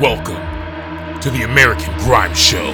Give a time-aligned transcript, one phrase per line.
[0.00, 2.72] Welcome to the American Grime Show.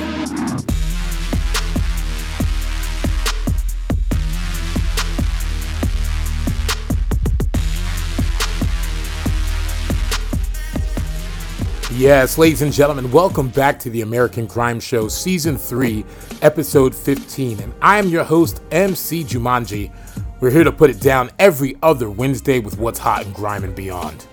[11.92, 16.04] Yes, ladies and gentlemen, welcome back to the American Grime Show, Season 3,
[16.42, 17.58] Episode 15.
[17.58, 19.92] And I am your host, MC Jumanji.
[20.40, 23.74] We're here to put it down every other Wednesday with what's hot in grime and
[23.74, 24.24] beyond.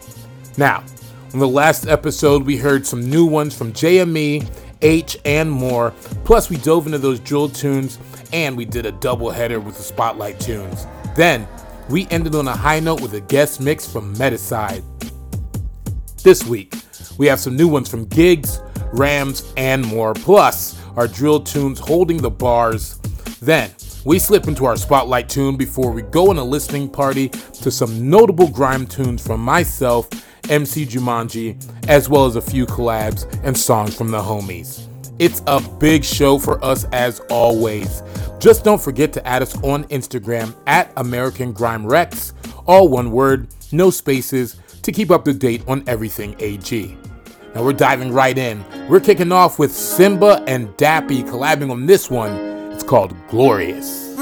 [0.55, 0.83] Now,
[1.35, 4.49] in the last episode, we heard some new ones from JME,
[4.81, 5.91] H, and more.
[6.23, 7.99] Plus, we dove into those drill tunes
[8.31, 10.87] and we did a double header with the spotlight tunes.
[11.13, 11.45] Then,
[11.89, 14.81] we ended on a high note with a guest mix from Metaside.
[16.23, 16.73] This week,
[17.17, 18.61] we have some new ones from Giggs,
[18.93, 22.97] Rams, and more, plus our drill tunes holding the bars.
[23.41, 23.71] Then,
[24.05, 28.09] we slip into our spotlight tune before we go on a listening party to some
[28.09, 30.07] notable grime tunes from myself,
[30.49, 31.55] MC Jumanji,
[31.87, 34.87] as well as a few collabs and songs from the homies.
[35.17, 38.03] It's a big show for us as always.
[38.39, 42.33] Just don't forget to add us on Instagram at American Grime Rex,
[42.65, 46.97] all one word, no spaces, to keep up to date on everything AG.
[47.55, 48.63] Now we're diving right in.
[48.89, 52.33] We're kicking off with Simba and Dappy collabing on this one.
[52.73, 54.13] It's called Glorious.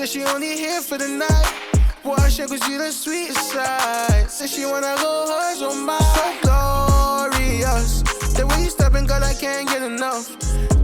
[0.00, 1.52] Said she only here for the night.
[2.02, 4.30] Boy, I shake with you the sweetest side.
[4.30, 6.00] Said she wanna go hers on mine.
[6.00, 8.00] So glorious.
[8.32, 10.26] The way you stepping, girl, I can't get enough.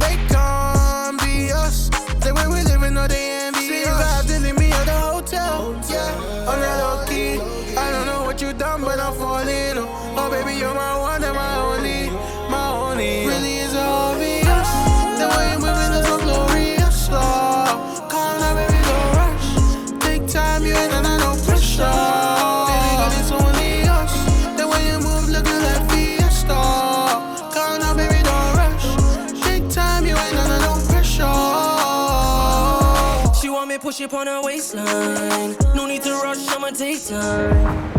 [0.00, 1.88] They can't be us.
[2.20, 3.96] The way we living, no, they envy See, us.
[33.96, 35.56] Push on her waistline.
[35.74, 37.94] No need to rush, I'ma take time.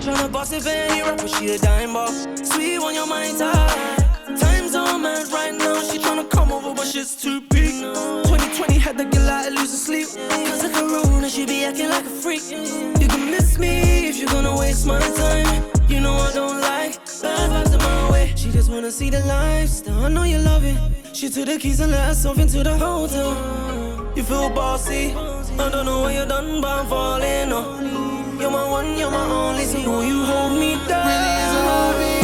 [0.00, 2.08] Tryna boss it for any rapper, she a dime ball.
[2.42, 3.98] Sweet on your mind tight.
[4.40, 7.72] Time's on mad right now, she tryna come over, but shit's too big.
[7.72, 10.06] 2020 had the girl out losing sleep.
[10.46, 12.50] Cause of Corona, she be acting like a freak.
[12.50, 15.62] You can miss me if you're gonna waste my time.
[15.88, 18.32] You know I don't like bad vibes in my way.
[18.34, 20.78] She just wanna see the lifestyle, I know you love it.
[21.14, 23.87] She took the keys and let herself into the hotel.
[24.18, 25.14] You feel bossy.
[25.14, 27.52] I don't know what you're done, but I'm falling.
[27.52, 28.36] Oh.
[28.40, 29.62] You're my one, you're my only.
[29.62, 31.06] So you hold me down?
[31.06, 32.12] Really is.
[32.12, 32.17] The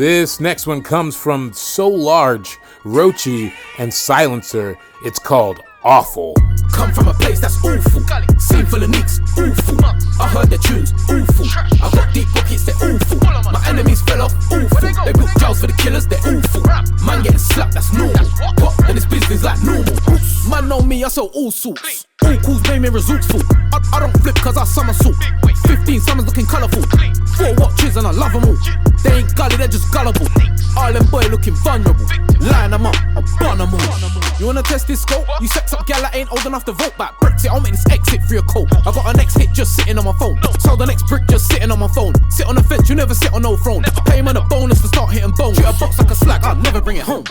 [0.00, 4.78] This next one comes from So Large, Rochi, and Silencer.
[5.04, 6.34] It's called Awful.
[6.72, 8.00] Come from a place that's awful.
[8.38, 9.84] Scene full of nicks, awful.
[10.18, 11.44] I heard the tunes, awful.
[11.84, 13.18] I got deep pockets, they're awful.
[13.52, 15.04] My enemies fell off, awful.
[15.04, 16.62] They built jails for the killers, they're awful.
[17.04, 18.24] Man getting slapped, that's normal.
[18.56, 18.88] What?
[18.88, 19.92] And it's business like normal.
[20.48, 22.06] Man know me, I sell all sorts.
[22.24, 23.40] All calls made me resourceful.
[23.72, 25.16] I, I don't flip cause I somersault.
[25.66, 26.82] 15 summers looking colourful.
[27.36, 28.58] Four watches and I love them all.
[29.02, 30.26] They ain't gully, they're just gullible.
[30.76, 32.06] Island boy looking vulnerable.
[32.40, 34.20] Line them up, I bun them all.
[34.38, 35.26] You wanna test this scope?
[35.40, 37.14] You sex up gal that ain't old enough to vote back.
[37.20, 38.68] Brexit, I'll make this exit for your coat.
[38.72, 40.38] I got a next hit just sitting on my phone.
[40.60, 42.14] So the next brick just sitting on my phone.
[42.30, 43.82] Sit on the fence, you never sit on no throne.
[44.06, 45.54] Pay on a bonus for start hitting bone.
[45.54, 47.24] Treat a box like a slag, I'll never bring it home.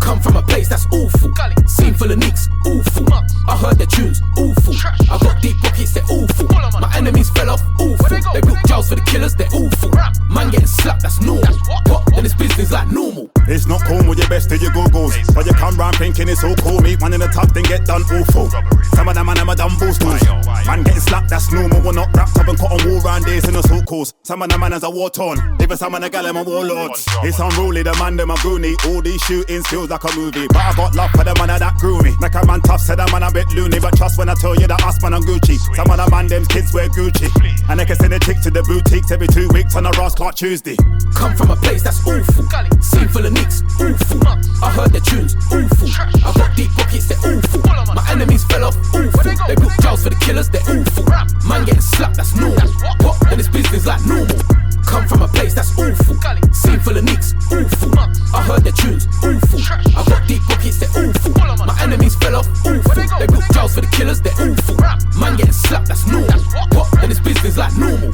[0.00, 1.32] Come from a place that's awful.
[1.66, 3.06] Scene full of nicks, awful.
[3.48, 4.74] I heard the tunes, awful.
[5.10, 6.48] I got deep pockets, they're awful.
[6.80, 8.08] My enemies fell off, awful.
[8.32, 9.90] They built jails for the killers, they're awful.
[10.30, 11.56] Man getting slapped, that's normal.
[11.86, 12.06] What?
[12.14, 13.30] Then it's business like normal.
[13.46, 15.12] It's not cool with your best to your googles.
[15.34, 16.80] But you come round thinking it's all cool.
[16.80, 18.50] Meet one in the top, then get done awful.
[18.94, 20.22] Some of them man, them are done boosters.
[20.66, 21.80] Man getting slapped, that's normal.
[21.82, 24.14] We're not wrapped up and caught on war round days in the so calls.
[24.22, 25.38] Some of them man are war torn.
[25.60, 27.04] Even some of the gal, them are warlords.
[27.22, 28.74] It's unruly, the man, them are goony.
[28.86, 30.46] All these shootings feels like a movie.
[30.46, 32.14] But I got love for the man that grew me.
[32.20, 33.80] Make a man tough, said a man a bit loony.
[33.80, 35.58] But trust when I tell you that us man on Gucci.
[35.74, 37.26] Some of the man, them kids wear Gucci.
[37.68, 40.14] And they can send a chick to the boutiques every two weeks on a Ross
[40.14, 40.76] Clark Tuesday.
[41.14, 42.46] Come from a place that's awful.
[42.80, 44.22] Scene full of nicks, awful.
[44.62, 45.90] I heard the tunes, awful.
[46.22, 47.60] I got deep pockets, they're awful.
[47.94, 49.26] My enemies fell off, awful.
[49.26, 51.04] They built jails for the killers, they're awful.
[51.50, 52.70] Man getting slapped, that's normal.
[53.02, 53.18] What?
[53.26, 54.38] Then it's business like normal.
[54.86, 56.16] Come from a place that's awful.
[56.52, 57.98] Scene full of nicks, awful.
[58.34, 59.60] I heard the tunes, awful.
[59.98, 61.32] I got deep pockets, they're awful.
[61.66, 62.94] My enemies fell off, awful.
[63.18, 64.76] They built jails for the killers, they're awful.
[65.20, 66.40] Man getting slapped, that's normal.
[66.74, 66.90] What?
[67.00, 68.12] Then it's business like normal.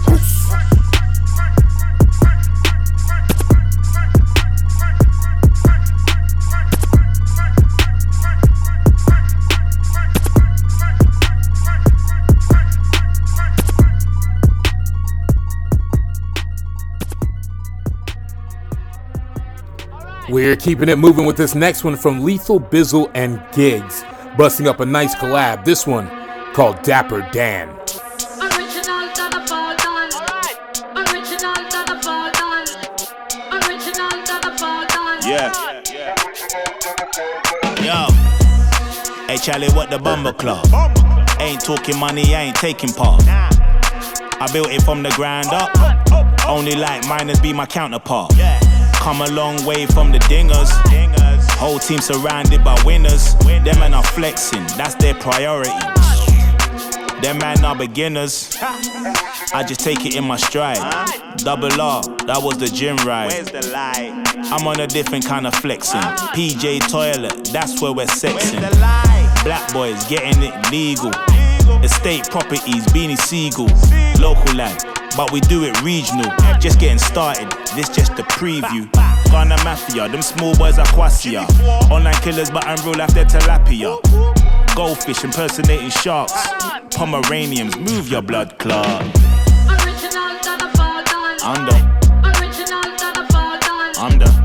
[20.31, 24.05] We're keeping it moving with this next one from Lethal Bizzle and Giggs,
[24.39, 25.65] busting up a nice collab.
[25.65, 26.09] This one
[26.53, 27.69] called Dapper Dan.
[28.39, 30.09] Original to the fall done.
[30.95, 32.69] Original to the fall done.
[33.59, 35.19] Original to the fall done.
[35.27, 35.51] Yeah.
[37.83, 38.07] Yo.
[39.27, 40.65] Hey Charlie, what the bumper club?
[41.41, 43.25] Ain't talking money, I ain't taking part.
[43.27, 45.77] I built it from the ground up.
[46.49, 48.33] Only like miners be my counterpart.
[49.01, 50.71] Come a long way from the dingers.
[51.59, 53.35] Whole team surrounded by winners.
[53.47, 55.71] Them men are flexing, that's their priority.
[57.23, 58.57] Them man are beginners.
[58.61, 60.79] I just take it in my stride.
[61.39, 63.33] Double R, that was the gym ride.
[64.53, 66.01] I'm on a different kind of flexing.
[66.01, 68.61] PJ toilet, that's where we're sexing.
[69.45, 71.11] Black boys getting it legal.
[71.83, 73.69] Estate properties, beanie seagull.
[74.21, 74.83] Local lad,
[75.17, 76.31] but we do it regional.
[76.59, 78.91] Just getting started, this just a preview.
[79.31, 81.43] Ghana Mafia, them small boys are quasia.
[81.91, 83.99] Online killers, but I'm real life, they're tilapia.
[84.75, 86.33] Goldfish impersonating sharks.
[86.95, 89.03] Pomeranians, move your blood clot.
[89.69, 91.39] Original the fall done.
[92.25, 94.40] Original to the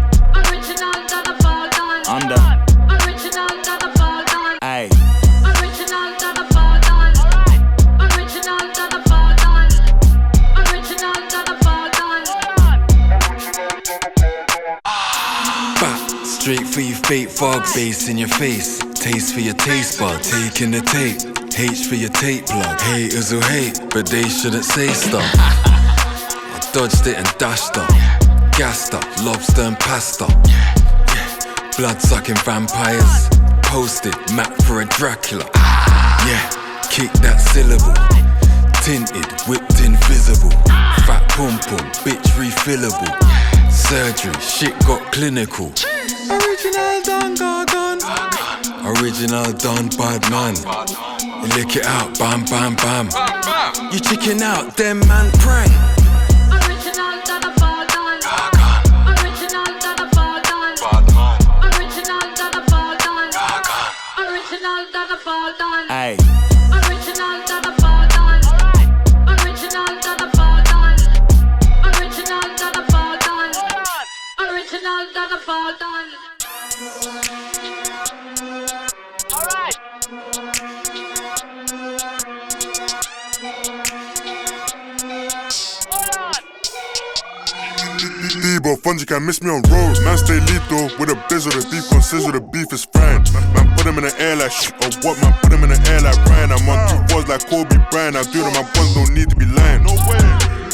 [17.24, 18.80] fog, bass in your face.
[18.94, 21.22] Taste for your taste bud, taking the tape.
[21.58, 22.80] H for your tape plug.
[22.82, 25.24] Haters who hate, but they shouldn't say stuff.
[25.34, 27.90] I dodged it and dashed up.
[28.58, 30.26] Gassed up, lobster and pasta.
[31.78, 33.30] Blood sucking vampires.
[33.64, 35.50] Posted, map for a Dracula.
[36.28, 36.44] Yeah,
[36.92, 37.96] kick that syllable.
[38.84, 40.52] Tinted, whipped invisible.
[41.08, 43.14] Fat pum pum, bitch refillable.
[43.72, 45.72] Surgery, shit got clinical.
[48.86, 48.94] Original done, gargan.
[49.02, 50.56] Original done, bad man.
[51.42, 53.10] You lick it out, bam, bam, bam.
[53.92, 56.05] You chicken out, them man prank.
[89.06, 90.02] Can't miss me on roads.
[90.02, 91.54] Man, stay lethal with a bizzle.
[91.54, 93.22] The beef gon' sizzle, the beef is frying.
[93.54, 95.22] Man, put him in the air like shit or what?
[95.22, 96.58] Man, put him in the air like Ryan.
[96.58, 98.18] I'm on two boys like Kobe Bryant.
[98.18, 99.86] I do them, my ones don't need to be lying.
[99.86, 100.18] No way.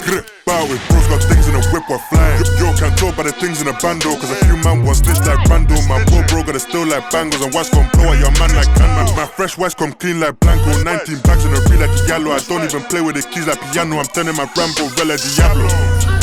[0.07, 2.39] Grip, bow with bros got things in the whip while flying.
[2.55, 4.15] Yo, can't talk about the things in the bando.
[4.15, 5.75] Cause a few man want stitch like Rando.
[5.91, 7.43] My poor bro got a still like bangles.
[7.43, 9.11] And watch gon' blow at your man like Canman.
[9.19, 10.71] My fresh watch come clean like Blanco.
[10.79, 12.31] 19 bags in a reel like Yellow.
[12.31, 13.99] I don't even play with the keys like piano.
[13.99, 16.20] I'm turning my Rambo, Vela Diablo.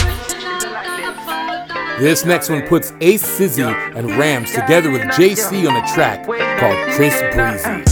[1.99, 6.25] This next one puts Ace Sizzy and Rams together with JC on a track
[6.61, 7.83] called Chris Breezy.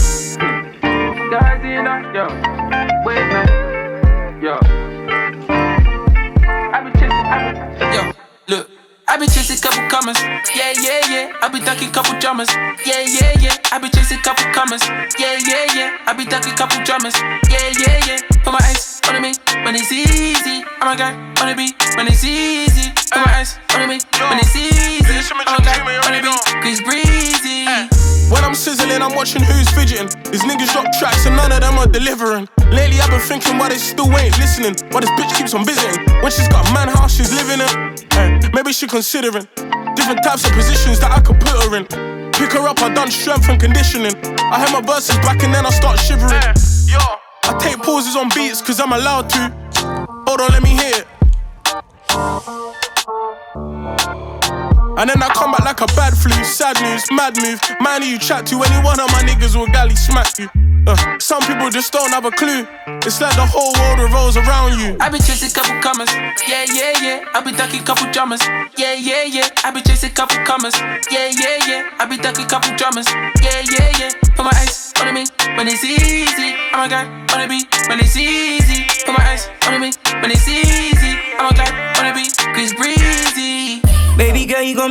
[9.09, 10.19] I be chasing couple commas,
[10.53, 11.31] yeah, yeah, yeah.
[11.41, 12.49] I be ducking couple drummers,
[12.85, 13.55] yeah, yeah, yeah.
[13.71, 14.83] I be chasing couple commas,
[15.17, 15.97] yeah, yeah, yeah.
[16.05, 17.15] I be ducking couple drummers.
[17.49, 18.19] Yeah, yeah, yeah.
[18.43, 19.33] Put my eyes on me
[19.63, 20.63] when it's easy.
[20.81, 22.91] I'm a guy on the beat when it's easy.
[23.11, 23.99] Put my eyes on me
[24.29, 25.23] when it's easy.
[25.31, 27.96] I'm a guy on the beat, Chris Breezy.
[28.29, 30.07] When I'm sizzling, I'm watching who's fidgeting.
[30.31, 32.47] These niggas drop tracks and none of them are delivering.
[32.71, 34.75] Lately, I've been thinking why they still ain't listening.
[34.91, 36.03] Why this bitch keeps on visiting.
[36.21, 37.95] When she's got a man house, she's living in.
[38.19, 39.47] Eh, maybe she considering
[39.95, 41.85] different types of positions that I could put her in.
[42.33, 44.13] Pick her up, I done strength and conditioning.
[44.51, 46.43] I hear my verses back and then I start shivering.
[46.85, 49.53] Yo, I take pauses on beats cause I'm allowed to.
[50.27, 51.07] Hold on, let me hear it.
[54.97, 57.61] And then I come back like a bad flu, sad news, mad move.
[57.79, 60.49] Man, you chat to, any one of my niggas will galley smack you.
[60.87, 62.65] Uh, some people just don't have a clue.
[63.05, 64.97] It's like the whole world revolves around you.
[64.99, 66.09] I be chasing couple commas,
[66.47, 67.29] yeah, yeah, yeah.
[67.35, 68.41] I be ducking couple drummers,
[68.77, 69.49] yeah, yeah, yeah.
[69.63, 70.73] I be chasing couple commas,
[71.11, 71.89] yeah, yeah, yeah.
[71.99, 73.05] I be ducking couple drummers,
[73.43, 74.11] yeah, yeah, yeah.
[74.33, 75.27] Put my eyes on me
[75.57, 76.55] when it's easy.
[76.73, 78.87] I'm a guy on the beat when it's easy.
[79.05, 79.45] Put my eyes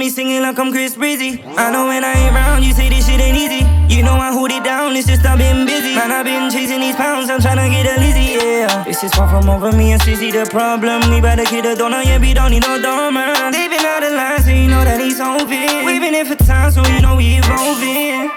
[0.07, 1.43] me singing like I'm Chris Breezy.
[1.59, 3.67] I know when I ain't round, you say this shit ain't easy.
[3.93, 5.97] You know I hold it down, it's just I've been busy.
[5.99, 8.85] Man, I've been chasing these pounds, I'm tryna get a Lizzie, yeah.
[8.85, 11.11] This is far from over me and Sissy the problem.
[11.11, 13.53] We better kid a donor, yeah, we don't need no dormant.
[13.53, 15.85] They've been out of line, so you know that he's open.
[15.85, 18.31] We've been here for time, so you know we evolving.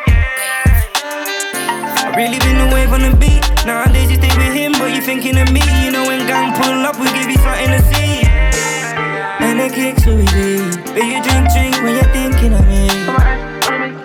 [2.01, 3.45] I really been away from the beat.
[3.69, 5.61] Nowadays you stay with him, but you thinking of me.
[5.85, 8.08] You know when gang pull up, we give you something to see.
[9.71, 10.81] It so easy.
[10.81, 12.89] But you drink, drink when you're thinking of me.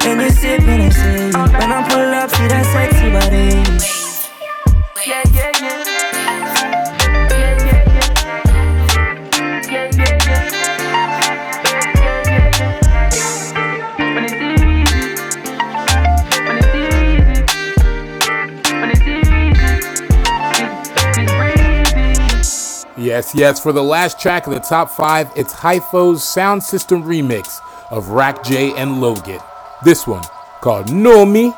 [0.07, 3.94] And you sip and I say, when I pull up, see that sexy body.
[23.05, 27.61] Yes, yes, for the last track of the top five, it's Hypho's Sound System remix
[27.91, 29.41] of Rack J and Logan.
[29.85, 30.23] This one
[30.63, 31.53] called Know Me.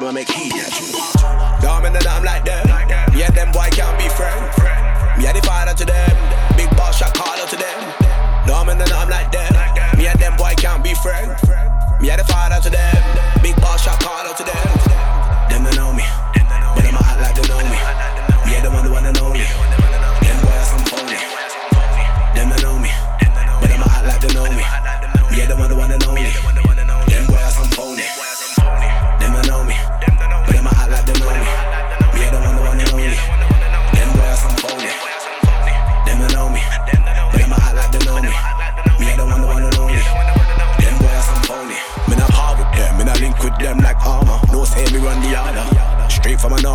[0.00, 0.96] Them a make heat yeah true.
[1.60, 2.64] Dumb and the dumb like them.
[3.12, 4.56] Me and them boy can't be friends.
[5.18, 6.56] Me and the father to them.
[6.56, 8.46] Big boss shot call out to them.
[8.46, 9.52] Dumb and the dumb like them.
[9.98, 11.36] Me and them boy can't be friends.
[12.00, 12.96] Me and the father to them.
[13.42, 14.68] Big boss shot call out to them.
[15.50, 16.29] Them don't know me.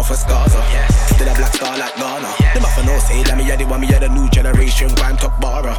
[0.05, 0.53] Straight from a north.
[1.09, 2.29] Still a black star like Ghana.
[2.53, 3.81] Them have no say that me a the one.
[3.81, 4.93] Me a the new generation.
[4.95, 5.73] Crime top borrow.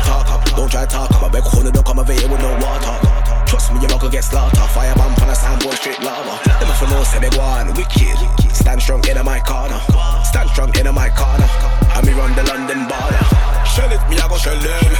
[0.00, 1.22] Talk up, don't try to talk up.
[1.22, 2.96] I beg corner, don't come over here with no water.
[3.44, 4.64] Trust me, you're not gonna get slaughtered.
[4.72, 6.40] Fire bomb on a soundboard, straight lava.
[6.48, 8.16] Them for no say they go on wicked.
[8.56, 9.80] Stand strong in my corner.
[10.24, 11.48] Stand strong in my corner.
[11.92, 13.24] And me run the London border.
[13.68, 14.92] Shell it, me I go shell them.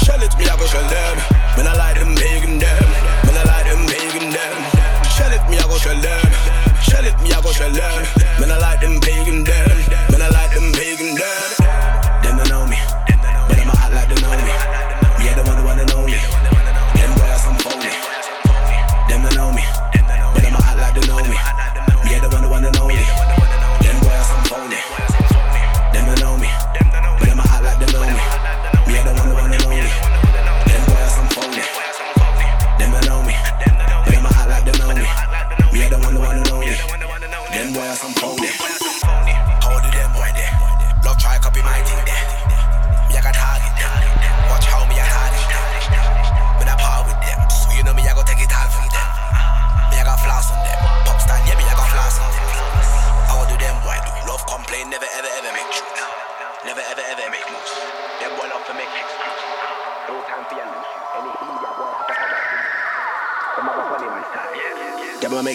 [0.00, 1.16] Shell it, me I go shell them.
[1.52, 2.86] When I like them pagan them.
[3.28, 4.65] When I like them pagan them.
[5.48, 6.20] Me I go shell them.
[6.82, 8.04] Shell it, me I go shell them.
[8.40, 10.15] When I like them pagan them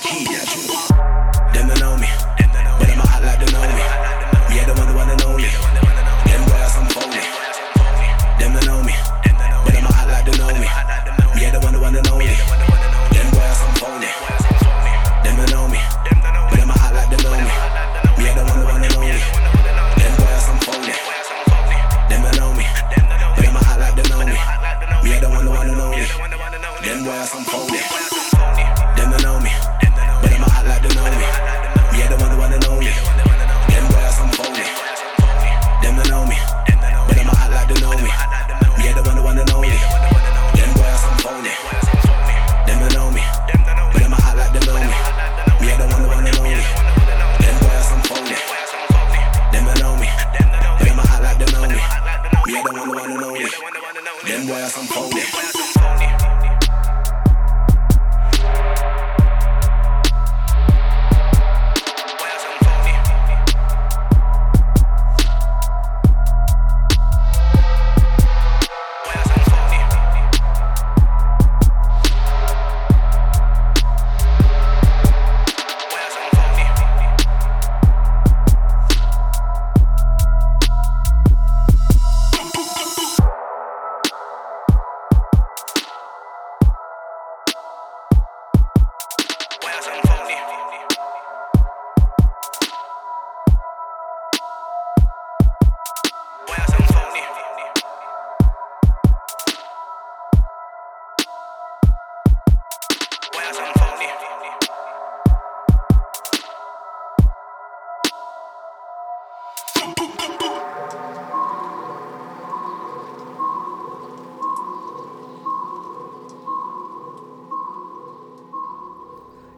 [0.03, 0.40] Them I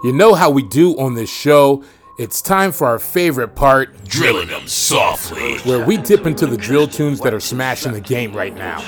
[0.04, 1.84] You know how we do on this show.
[2.20, 5.58] It's time for our favorite part, Drilling them softly.
[5.60, 8.80] where we dip into the drill tunes that are smashing the game right now.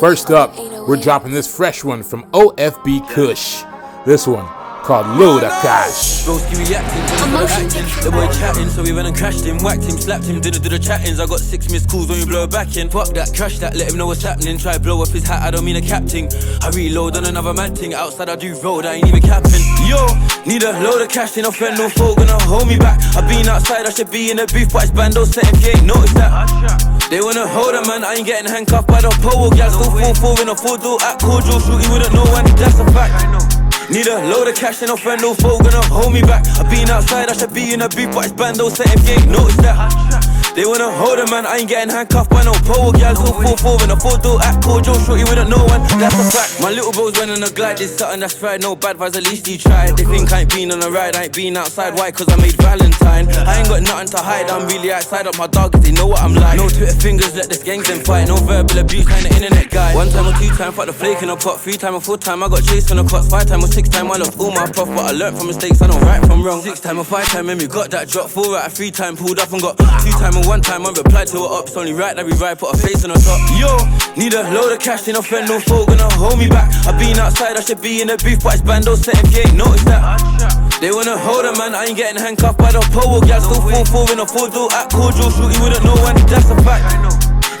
[0.00, 0.56] First up,
[0.88, 3.62] we're dropping this fresh one from OFB Kush.
[4.06, 4.46] This one
[4.84, 6.28] called Luda Cash.
[6.28, 8.04] Broski reacting to the acting.
[8.04, 10.58] The boy chatting, so we went and crashed him, whacked him, slapped him, did a
[10.60, 11.18] did the chattings.
[11.18, 12.90] I got six missed calls when we blow back in.
[12.90, 14.58] Fuck that, crash that, let him know what's happening.
[14.58, 16.28] Try blow off his hat, I don't mean a captain.
[16.60, 17.94] I reload on another man thing.
[17.94, 19.64] Outside I do road, I ain't even capping.
[19.88, 20.04] Yo,
[20.44, 23.00] need a load of cash in a friend, no foe gonna hold me back.
[23.16, 25.72] i been outside, I should be in the booth, but it's bando set if you
[25.72, 27.08] ain't noticed that.
[27.08, 29.48] They wanna hold a man, I ain't getting handcuffed by the pole.
[29.48, 32.78] Gal still full four in a full door at cordial, shooty wouldn't know one, that's
[32.78, 33.53] a fact.
[33.94, 36.44] Need a load of cash and no friend, no foe gonna hold me back.
[36.58, 39.14] I've been outside, I should be in a booth, but it's bando set if you
[39.14, 40.33] ain't noticed that.
[40.54, 42.92] They wanna hold a man, I ain't getting handcuffed by no pole.
[42.92, 45.82] Gal still full four in a full door at cordial, shooty wouldn't know one.
[45.98, 46.62] that's a fact.
[46.62, 49.48] My little bros running a glide, did something that's right, no bad vibes, at least
[49.48, 49.96] he tried.
[49.96, 52.12] They think I ain't been on a ride, I ain't been outside, why?
[52.12, 53.26] Cause I made Valentine.
[53.34, 56.22] I ain't got nothing to hide, I'm really outside of my dogs, they know what
[56.22, 56.56] I'm like.
[56.56, 58.28] No Twitter fingers, let this gangs them fight.
[58.28, 59.92] No verbal abuse, kinda internet guy.
[59.92, 61.62] One time or two time, fuck the flake in a pot.
[61.62, 63.26] Three time or four time, I got chased on the cots.
[63.26, 65.82] Five time or six time, I lost all my prof, but I learned from mistakes,
[65.82, 66.62] I know right from wrong.
[66.62, 68.30] Six time or five time, and we got that drop.
[68.30, 71.28] Four out of three time, pulled up and got two time one time, I replied
[71.28, 71.76] to her ups.
[71.76, 73.40] Only right that we ride, put a face on the top.
[73.56, 73.72] Yo,
[74.16, 76.70] need a load of cash, ain't no friend, no foe gonna hold me back.
[76.86, 79.86] i been outside, I should be in the booth, but it's bando set ain't noticed
[79.86, 80.80] that.
[80.80, 83.20] They wanna hold a man, I ain't getting handcuffed by the pole.
[83.22, 86.50] Gal still full four in a full door at cordial, shooty wouldn't know when, that's
[86.50, 86.84] a fact.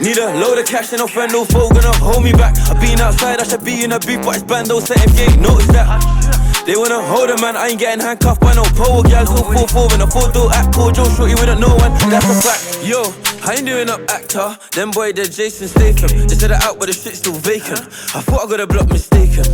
[0.00, 2.58] Need a load of cash and no friend, no foe gonna hold me back.
[2.68, 5.72] i been outside, I should be in a booth, but it's bando set ain't noticed
[5.72, 6.23] that.
[6.66, 9.02] They wanna hold a man, I ain't getting handcuffed by no pole.
[9.02, 12.24] Gal still full four in a full door at cordial, shooty wouldn't know when, that's
[12.24, 12.80] a fact.
[12.82, 13.04] Yo,
[13.44, 16.26] I ain't doing up actor, them boy they're Jason Statham.
[16.26, 17.84] They said it out, but the shit's still vacant.
[18.16, 19.44] I thought I got a block mistaken.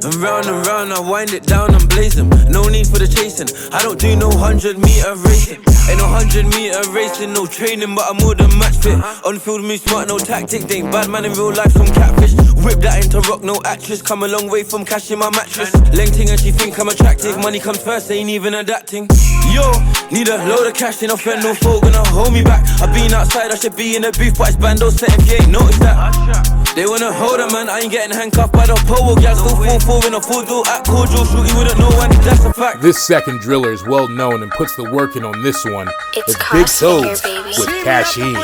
[0.00, 2.30] And round and round, I wind it down and blaze them.
[2.48, 3.48] No need for the chasing.
[3.74, 5.60] I don't do no hundred meter racing.
[5.84, 8.96] Ain't no hundred meter racing, no training, but I'm more than match fit.
[9.26, 10.62] On field, me smart, no tactic.
[10.62, 12.32] They ain't bad man in real life, some catfish.
[12.64, 14.02] Whip that into rock, no actress.
[14.02, 15.72] Come a long way from cashing my mattress.
[15.94, 17.38] Lengting and she think I'm attractive.
[17.38, 19.06] Money comes first, ain't even adapting.
[19.54, 19.70] Yo,
[20.10, 22.66] need a load of cash, ain't no friend, no foe gonna hold me back.
[22.82, 25.34] i been outside, I should be in the booth, but it's bando set if you
[25.40, 26.74] ain't noticed that.
[26.74, 29.16] They wanna hold a man, I ain't getting handcuffed by the pole.
[29.16, 32.44] Gal still full four in a full door at cordial, shooty wouldn't know when, that's
[32.44, 32.82] a fact.
[32.82, 35.88] This second driller is well known and puts the work in on this one.
[36.14, 37.54] It's Big Crossfinger, Toes baby.
[37.56, 38.34] with Cashin.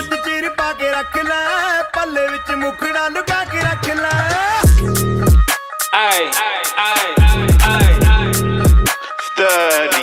[5.96, 6.28] Aye,
[6.76, 7.14] aye,
[7.62, 7.94] aye.
[9.22, 10.02] Sturdy.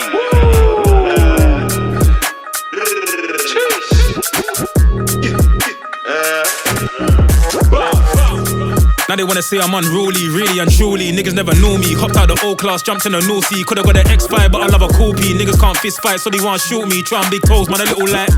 [9.06, 11.12] Now they wanna say I'm unruly, really unruly.
[11.12, 11.92] Niggas never knew me.
[11.92, 13.62] Hopped out the old class, jumped in the new C.
[13.62, 15.34] Could've got an X5, but I love a cool P.
[15.34, 17.02] Niggas can't fist fight, so they wanna shoot me.
[17.02, 18.30] Try and big toes, man, a little like.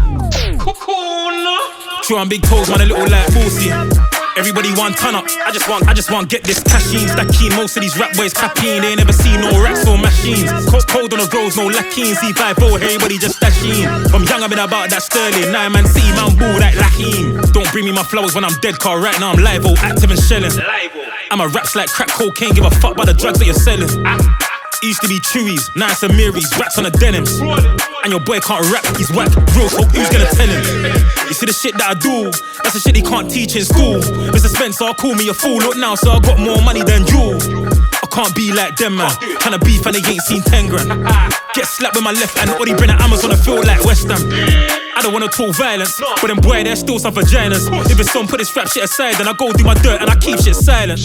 [2.02, 4.13] True, I'm big toes, man, a little like Boosie.
[4.36, 5.24] Everybody want ton up.
[5.46, 7.06] I just want, I just want get this cashine.
[7.06, 8.82] Stacking most of these rap boys capping.
[8.82, 10.50] They ain't never seen no racks or machines.
[10.66, 12.18] Cold, cold on the roads, no lacking.
[12.18, 13.86] C5 4, everybody just dashing.
[14.10, 15.52] From young, I've been about that sterling.
[15.52, 17.38] Now man, see man, boo that Raheem.
[17.52, 20.10] Don't bring me my flowers when I'm dead, car right now I'm live, oh, active
[20.10, 20.50] and shelling.
[21.30, 23.88] I'm a raps like crack cocaine, give a fuck about the drugs that you're selling.
[24.84, 27.40] Used to be chewies, now it's a Miris, rats on the denims.
[27.40, 29.32] And your boy can't rap, he's whack.
[29.56, 30.60] Real so who's gonna tell him?
[31.24, 32.28] You see the shit that I do,
[32.60, 34.04] that's the shit he can't teach in school.
[34.28, 34.52] Mr.
[34.52, 35.56] Spencer, call me a fool.
[35.56, 37.40] Look now, so I got more money than you.
[37.96, 39.08] I can't be like them, man.
[39.40, 40.92] Tryna beef and they ain't seen 10 grand.
[41.56, 44.20] Get slapped with my left hand, they bring the Amazon and feel like West Ham.
[44.20, 47.72] I don't wanna talk violence, but then boy, there's still some vaginas.
[47.88, 50.10] If it's some, put this rap shit aside, then I go do my dirt and
[50.12, 51.00] I keep shit silent.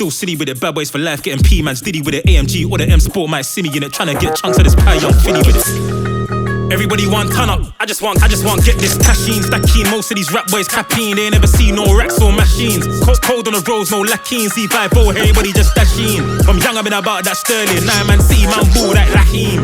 [0.00, 2.64] Still city with it, bad boys for life, getting P man's Diddy with it, AMG
[2.72, 4.74] or the M Sport might see me in it, trying to get chunks of this
[4.74, 6.72] pie, young Finny with it.
[6.72, 7.60] Everybody want ton up.
[7.78, 9.44] I just want, I just want get this cashine.
[9.44, 11.16] Stacking most of these rap boys capping.
[11.16, 12.86] They ain't never seen no racks or machines.
[13.04, 14.48] Cold, cold on the roads, no lacking.
[14.48, 16.24] C5 4, everybody just dashing.
[16.48, 17.84] From young I've been about that sterling.
[17.84, 19.60] Now man see man boo that Raheem.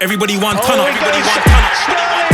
[0.00, 0.88] Everybody want ton up.
[0.88, 2.27] Everybody want ton up.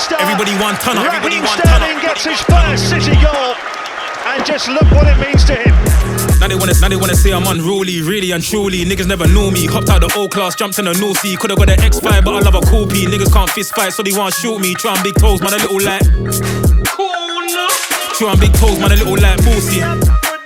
[0.00, 0.56] Seconds of the restart.
[0.56, 1.04] Everybody want ton up.
[1.04, 3.54] Everybody Raheem want ton Sterling gets his first City goal,
[4.32, 5.74] and just look what it means to him.
[6.40, 8.84] Now they wanna, now they wanna say I'm unruly, really and truly.
[8.84, 9.66] Niggas never knew me.
[9.66, 11.36] Hopped out the old class, jumped in the new C.
[11.36, 13.04] Could've got an X5, but I love a cool P.
[13.04, 14.74] Niggas can't fist fight, so they wanna shoot me.
[14.74, 16.04] Try and big toes, man, a little like.
[18.16, 19.84] Try and big toes, man, a little like Boosie.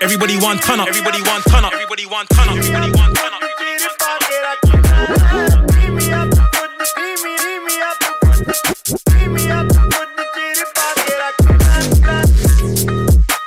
[0.01, 0.89] Everybody want ton up.
[0.89, 1.73] Everybody want ton up.
[1.73, 2.57] Everybody want ton up.
[2.57, 3.44] Everybody want ton up.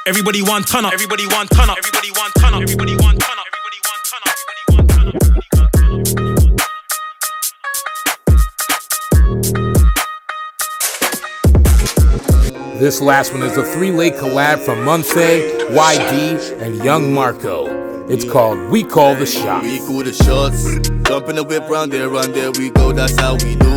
[0.08, 0.94] Everybody want ton up.
[0.94, 1.78] Everybody want ton up.
[1.78, 2.62] Everybody want ton up.
[2.62, 3.46] Everybody want ton up.
[3.48, 4.34] Everybody want ton up.
[4.34, 5.08] Everybody want ton
[12.74, 12.80] up.
[12.80, 15.16] This last one is a three-leg collab from Munse,
[15.70, 18.08] YD, and Young Marco.
[18.08, 19.66] It's called We Call the Shots.
[19.66, 20.80] We call the shots.
[21.08, 22.92] Jump in the whip round there, round there we go.
[22.92, 23.77] That's how we do it.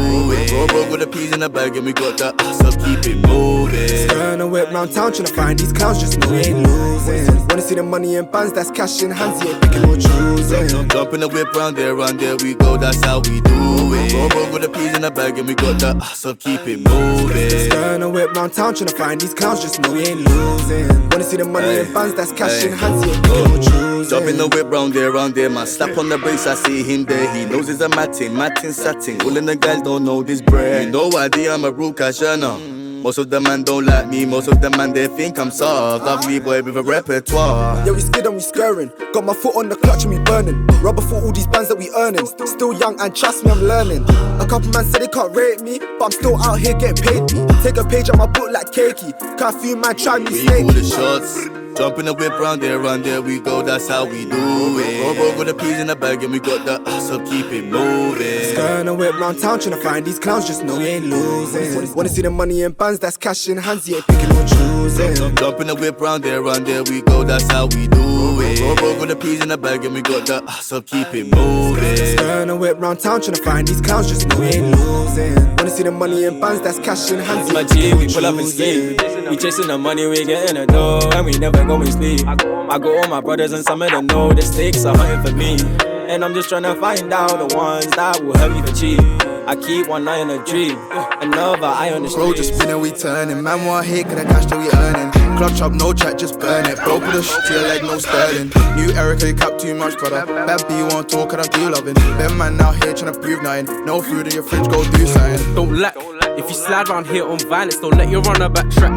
[0.53, 2.75] Roll broke with the peas in the bag and we got that ass up.
[2.85, 4.09] Keep it moving.
[4.09, 7.37] Turn a whip round town tryna find these clowns, just know we ain't losing.
[7.49, 10.89] Wanna see the money in bands, that's cash in hands, yeah, picking or choosing.
[10.89, 12.77] Jump in the whip round there, round there we go.
[12.77, 14.13] That's how we do it.
[14.13, 16.39] Roll broke with the peas in the bag and we got that ass up.
[16.41, 17.71] Keep it moving.
[17.71, 20.89] Turn a whip round town tryna find these clowns, just know we ain't losing.
[21.11, 24.11] Wanna see the money in bands, that's cash in hands, yeah, picking or choosing.
[24.11, 25.67] Jump in the whip round there, round there, man.
[25.69, 27.33] Slap on the bass, I see him there.
[27.33, 29.21] He knows it's a matting, matting, satin.
[29.23, 30.87] All in the guys don't know this bread.
[30.87, 32.79] You know idea, I'm a rude cashana.
[33.03, 36.05] Most of the man don't like me, most of the man they think I'm soft.
[36.05, 37.77] Love me boy with a repertoire.
[37.87, 38.93] Yeah, we skid and we scurrying.
[39.15, 40.67] Got my foot on the clutch and we burning.
[40.83, 42.27] Rubber for all these bands that we earning.
[42.27, 44.05] Still young and trust me, I'm learning.
[44.05, 47.27] A couple man said they can't rate me, but I'm still out here getting paid.
[47.63, 49.17] Take a page on my book like cakey.
[49.39, 50.63] Can't few man try me We snake.
[50.65, 51.49] call the shots.
[51.81, 53.63] Jump in the whip round there, round there we go.
[53.63, 55.17] That's how we do it.
[55.17, 57.25] Broke with the peas in the bag and we got the ass up.
[57.25, 58.55] Keep it moving.
[58.55, 61.95] Turn a whip round town tryna find these clowns, just know we ain't losing.
[61.95, 65.35] Wanna see the money in bands, that's cash in hands, yeah, picking or choosing.
[65.37, 67.25] Jump in the whip round there, round there we go.
[67.25, 68.20] That's how we do it.
[68.41, 70.87] Roll broke with the peas in the bag and we got the ass up.
[70.87, 72.17] Keep it moving.
[72.17, 75.35] Turn a whip round town trying to find these clowns, just know we ain't losing.
[75.57, 78.25] Wanna see the money in bands, that's cash in hands, My yeah, G, we pull
[78.27, 78.99] up and choosing.
[78.99, 79.31] sleep.
[79.31, 82.27] We chasing the money, we getting the dough, and we never go and sleep.
[82.27, 82.35] I
[82.79, 85.90] got all my brothers and some of them know the stakes are hunting for me.
[86.11, 88.99] And I'm just trying to find out the ones that will help me achieve.
[89.47, 90.77] I keep one eye on a dream,
[91.23, 92.19] another eye on the street.
[92.21, 92.37] Bro, street.
[92.37, 93.41] just spinning, we turning.
[93.41, 95.39] Man, want hit, cause the cash that we earning.
[95.39, 96.79] Club chop, no chat, just burn it.
[96.83, 98.51] Bro, put a shit to your leg, no sterling.
[98.75, 100.27] New Erica, you cap too much, brother.
[100.27, 101.95] Bad B, you want talk, and I do loving.
[101.95, 103.85] Them man out here trying to prove nothing.
[103.85, 105.55] No food in your fridge, go do something.
[105.55, 105.95] Don't lack.
[105.97, 108.91] If you slide round here on violence, don't let your runner back track.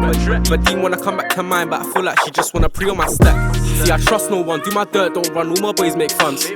[0.48, 2.90] But Dean wanna come back to mine, but I feel like she just wanna pre
[2.90, 3.54] on my stack.
[3.54, 5.50] See, I trust no one, do my dirt, don't run.
[5.50, 6.50] All my boys make funds.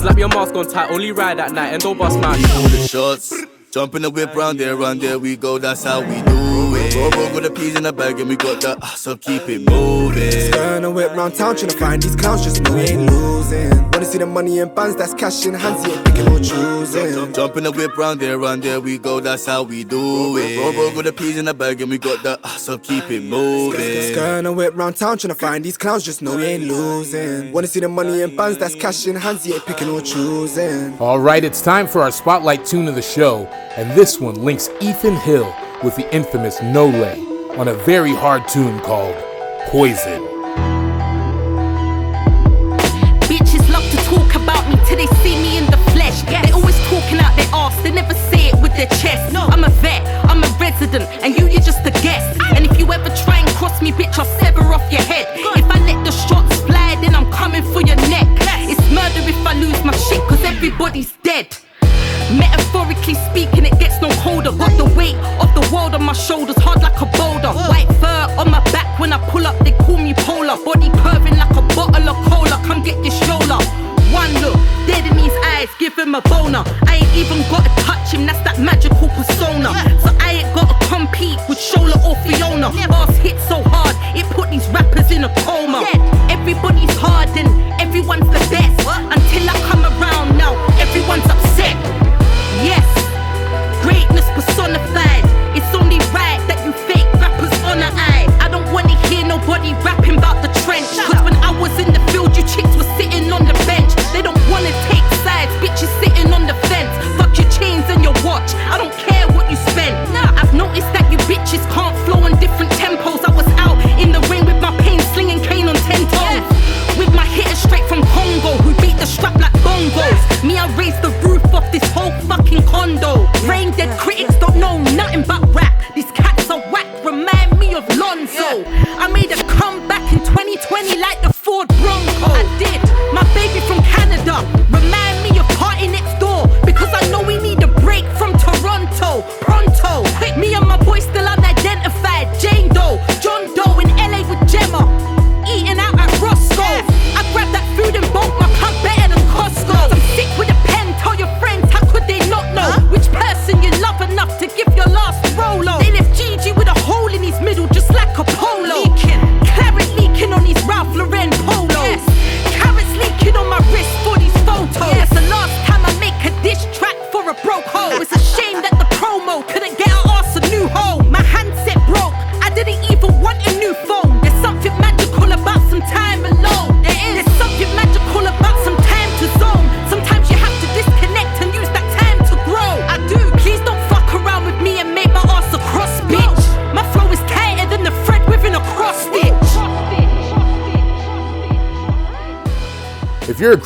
[0.00, 2.86] Slap your mask on tight, only ride at night and don't bust my call the
[2.86, 3.34] shots.
[3.72, 5.58] Jump in the whip round there, round there we go.
[5.58, 6.57] That's how we do
[6.88, 6.96] it.
[6.96, 9.20] Roll broke with the peas in the bag and we got the ass up.
[9.20, 10.52] Keep it moving.
[10.52, 13.70] Turn a whip round town tryna find these clowns, just know we ain't losing.
[13.90, 17.32] Wanna see the money in bands, that's cash in hands, yeah, picking or choosing.
[17.32, 19.20] Jump in the whip round there, round there we go.
[19.20, 20.58] That's how we do it.
[20.58, 22.82] Roll broke with the peas in the bag and we got the ass up.
[22.82, 24.14] Keep it moving.
[24.14, 27.52] Turn a whip round town tryna find these clowns, just know we ain't losing.
[27.52, 30.96] Wanna see the money in bands, that's cash in hands, yeah, picking or choosing.
[30.98, 33.46] All right, it's time for our spotlight tune of the show,
[33.76, 37.20] and this one links Ethan Hill with the infamous No Lay.
[37.56, 39.14] on a very hard tune called
[39.66, 40.22] Poison.
[43.26, 46.22] Bitches love to talk about me till they see me in the flesh.
[46.22, 49.34] They always talking out their ass, they never say it with their chest.
[49.34, 52.40] I'm a vet, I'm a resident, and you, you're just a guest.
[52.54, 55.26] And if you ever try and cross me, bitch, I'll sever off your head.
[55.34, 58.26] If I let the shots fly, then I'm coming for your neck.
[58.70, 61.56] It's murder if I lose my shit, cause everybody's dead.
[62.36, 64.52] Metaphorically speaking, it gets no colder.
[64.52, 67.52] Got the weight of the world on my shoulders, hard like a boulder.
[67.68, 70.56] White fur on my back when I pull up, they call me polar.
[70.64, 72.60] Body curving like a bottle of cola.
[72.66, 73.58] Come get this yola.
[74.12, 74.56] One look,
[74.86, 76.64] dead in his eyes, give him a boner.
[76.86, 79.72] I ain't even gotta touch him, that's that magical persona.
[80.00, 82.72] So I ain't gotta compete with Shola or Fiona.
[82.88, 85.84] Boss hit so hard, it put these rappers in a coma.
[86.30, 87.48] Everybody's hard and
[87.80, 88.78] everyone's the best.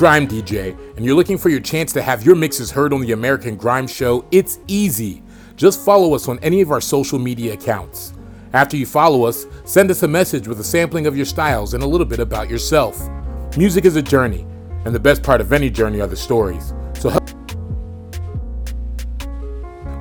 [0.02, 3.12] Grime DJ and you're looking for your chance to have your mixes heard on the
[3.12, 5.22] American Grime Show, it's easy.
[5.54, 8.12] Just follow us on any of our social media accounts.
[8.52, 11.84] After you follow us, send us a message with a sampling of your styles and
[11.84, 13.00] a little bit about yourself.
[13.56, 14.44] Music is a journey,
[14.84, 16.74] and the best part of any journey are the stories.
[16.98, 17.30] So, help-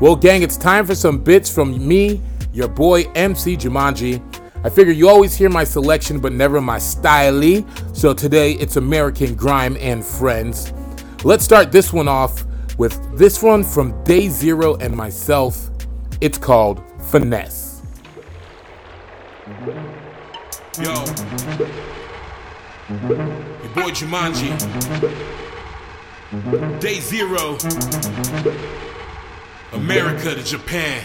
[0.01, 2.19] well, gang, it's time for some bits from me,
[2.53, 4.19] your boy MC Jumanji.
[4.63, 7.65] I figure you always hear my selection, but never my style.
[7.93, 10.71] So today it's American Grime and Friends.
[11.23, 12.45] Let's start this one off
[12.77, 15.69] with this one from Day Zero and myself.
[16.19, 17.81] It's called Finesse.
[20.77, 20.93] Yo.
[22.91, 24.51] Your boy Jumanji.
[26.79, 27.57] Day zero.
[29.73, 31.03] America to Japan.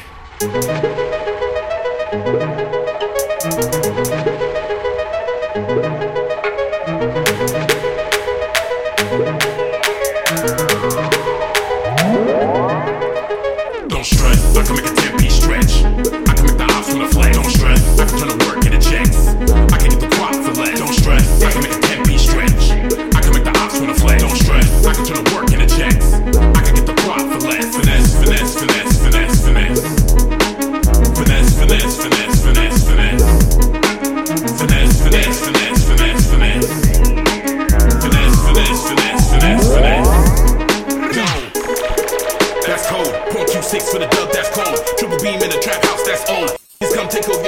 [3.96, 4.26] Don't
[47.16, 47.45] Just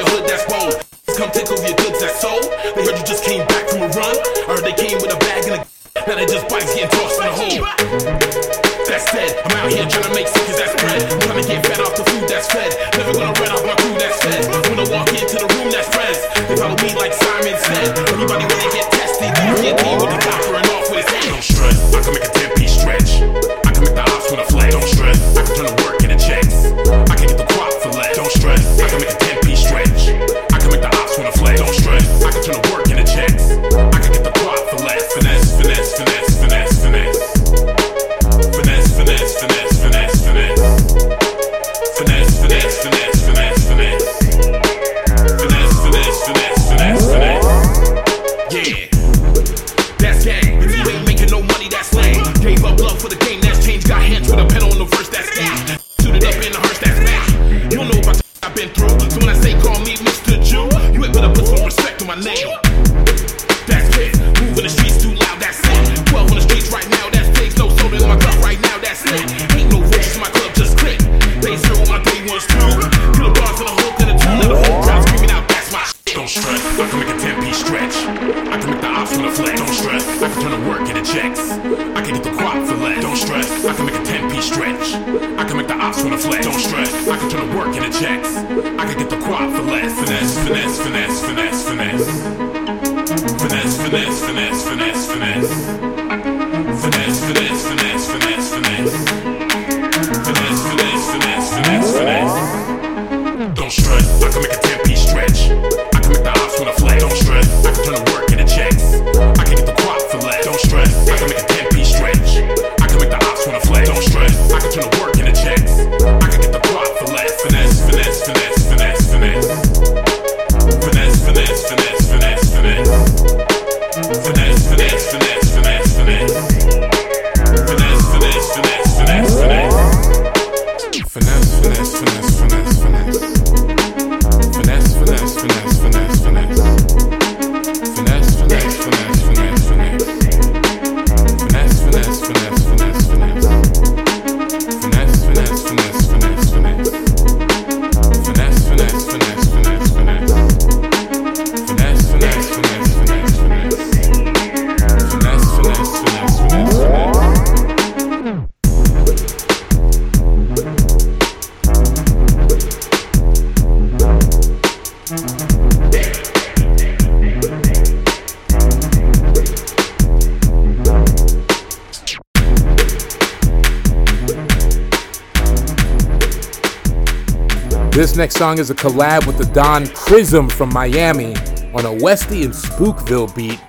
[178.18, 181.37] next song is a collab with the Don Prism from Miami
[181.72, 183.61] on a Westy and Spookville beat.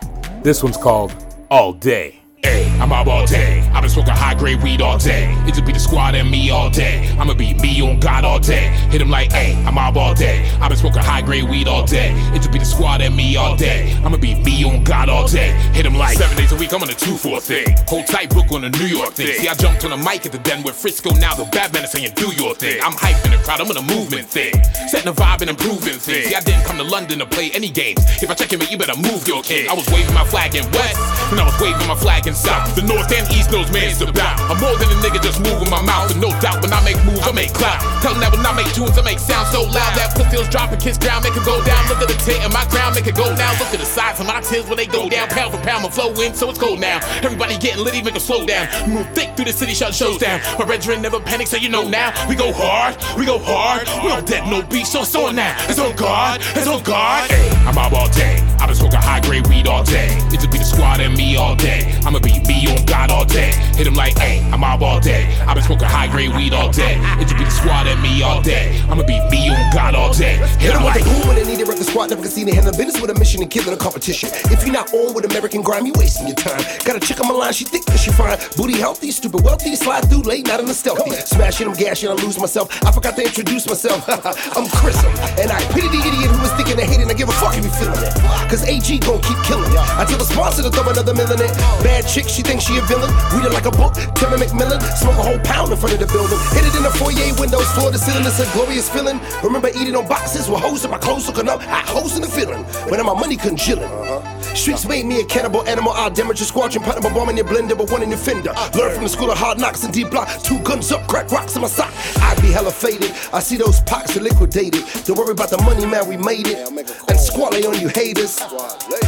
[0.44, 1.14] This one's called
[1.52, 2.20] All Day.
[2.38, 3.60] Hey, I'm out all day.
[3.74, 5.32] I've been smoking high grade weed all day.
[5.46, 7.09] It just be the squad and me all day.
[7.20, 8.68] I'ma be me on God all day.
[8.90, 10.50] Hit him like, hey, I'm out all day.
[10.62, 12.14] I've been smoking high grade weed all day.
[12.34, 13.94] It just be the squad and me all day.
[14.04, 15.52] I'ma be me on God all day.
[15.74, 16.74] Hit him like seven days a week.
[16.74, 17.68] I'm on a two four thing.
[17.88, 19.34] Hold tight book on the New York thing.
[19.40, 21.12] See, I jumped on the mic at the den with Frisco.
[21.16, 22.80] Now the Batman is saying, do your thing.
[22.82, 23.62] I'm hyping the crowd.
[23.62, 24.54] I'm on a movement thing.
[24.88, 26.28] Setting the vibe and improving things.
[26.30, 28.00] See, I didn't come to London to play any games.
[28.24, 29.68] If I check him, you better move your kid.
[29.68, 30.98] I was waving my flag in West,
[31.32, 32.76] and I was waving my flag in South.
[32.76, 34.40] The North and East knows man's about.
[34.50, 36.12] I'm more than a nigga just moving my mouth.
[36.12, 37.82] And no doubt when I make moves, I make clout.
[38.02, 40.80] Tell them that when I make tunes, I make sound so loud that pussy dropping,
[40.80, 41.82] kiss ground, make it go down.
[41.90, 43.58] Look at the tit in my crown, make it go down.
[43.58, 45.28] Look at the sides of my tears when they go down.
[45.30, 47.00] Pound for pound, my flow in, so it's cold now.
[47.24, 48.68] Everybody getting litty, make it slow down.
[48.90, 50.42] Move thick through the city, shut shows down.
[50.58, 52.14] My brethren never panic, so you know now.
[52.28, 53.88] We go hard, we go hard.
[54.04, 55.56] We don't dead, no beef, so it's on now.
[55.68, 57.30] It's on guard, it's on guard.
[57.30, 58.38] Hey, I'm out all day.
[58.60, 60.10] I've been smoking high grade weed all day.
[60.30, 62.00] It just be the squad and me all day.
[62.06, 63.52] I'ma be me on God all day.
[63.76, 65.26] Hit him like, hey, I'm out all day.
[65.48, 66.98] I've been smoking high grade weed all day.
[67.20, 68.82] It just be the squad and me all day.
[68.90, 70.38] I'ma be me on God all day.
[70.60, 72.44] Hit him what like, they do when they need a record squad, never can see
[72.44, 74.30] the handle business with a mission and killing a competition.
[74.52, 76.62] If you're not on with American grime, you wasting your time.
[76.86, 78.38] Got a chick on my line, she thick, but she fine.
[78.56, 81.12] Booty healthy, stupid wealthy, slide through late, not in the stealthy.
[81.12, 82.72] Smashing them, gashing, I lose myself.
[82.86, 84.06] I forgot to introduce myself.
[84.56, 87.10] I'm Chrism, and I pity the idiot who was thinking and hating.
[87.10, 88.14] I give a fuck if you feeling it.
[88.50, 89.80] Cause AG gon' keep killing it.
[90.00, 91.52] I tell the sponsor to throw another mill in it.
[91.84, 93.12] Bad chick, she thinks she a villain.
[93.34, 94.82] Read it like a book, Kevin McMillan.
[94.98, 96.40] Smoke a whole pound in front of the building.
[96.54, 98.26] Hit it in the foyer windows, floor to ceiling.
[98.26, 99.20] It's a glorious feeling.
[99.44, 101.62] Remember eating on boxes with hoes in my clothes looking up.
[101.62, 102.64] I hoes in the feeling.
[102.90, 103.84] When my money congealing.
[103.84, 104.29] Uh-huh.
[104.60, 105.94] Streets made me a cannibal animal.
[105.94, 108.18] I'll damage your squadron, put up a bomb in your blender, but one in your
[108.18, 108.54] fender.
[108.76, 110.28] Learn from the school of hard knocks and deep block.
[110.44, 111.94] Two guns up, crack rocks in my sock.
[112.18, 113.14] I'd be hella faded.
[113.32, 114.84] I see those pox are liquidated.
[115.06, 116.68] Don't worry about the money, man, we made it.
[117.08, 118.32] And squally on you haters.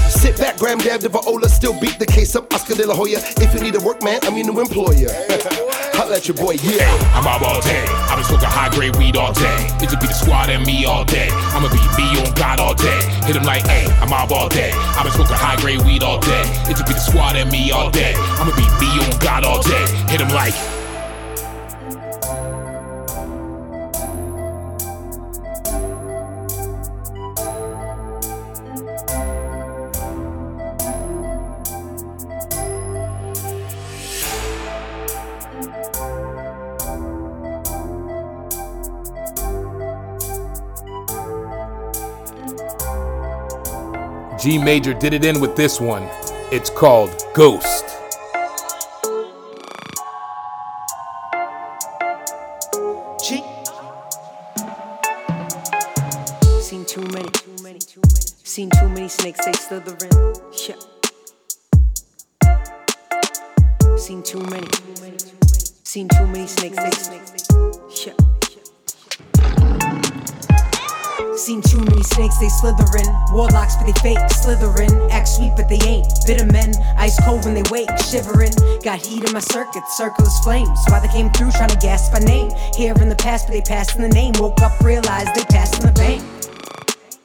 [0.08, 2.54] Sit back, Graham Dab, the Viola, still beat the case up.
[2.54, 3.20] Oscar de la Hoya.
[3.20, 5.10] If you need a work, man, I'm your new employer.
[5.99, 6.88] Holla at your boy, yeah.
[7.14, 7.84] I'm out all day.
[8.08, 9.68] I've been smoking high grade weed all day.
[9.84, 11.28] It just be the squad and me all day.
[11.52, 13.02] I'ma be me on God all day.
[13.28, 14.72] Hit him like, hey, I'm out all day.
[14.72, 16.44] I've been smoking high grade weed all day.
[16.70, 18.14] It just be the squad and me all day.
[18.16, 19.86] I'ma be me on God all day.
[20.08, 20.81] Hit him like.
[44.42, 46.02] G Major did it in with this one.
[46.52, 47.86] It's called Ghost.
[56.60, 57.30] Seen too many,
[58.44, 60.36] seen too many snakes, they slithering.
[60.68, 60.76] Yeah.
[63.96, 64.68] Seen too many,
[65.84, 66.89] seen too many snakes, they
[68.08, 68.41] yeah.
[71.36, 73.08] Seen too many snakes, they slithering.
[73.32, 74.92] Warlocks, but they fake, slithering.
[75.12, 76.06] Act sweet, but they ain't.
[76.28, 78.52] Bitter men, ice cold when they wake, shivering.
[78.84, 80.78] Got heat in my circuit, circle is flames.
[80.88, 82.52] Why they came through trying to gas my name.
[82.76, 84.34] Here in the past, but they passed in the name.
[84.40, 86.22] Woke up, realized they passed in the bank.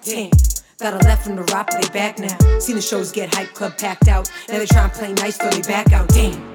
[0.05, 0.31] Damn.
[0.79, 2.59] Thought I left from the rock, but they back now.
[2.59, 4.31] Seen the shows get hype, club packed out.
[4.49, 6.09] Now they try and play nice, though they back out.
[6.11, 6.55] Damn.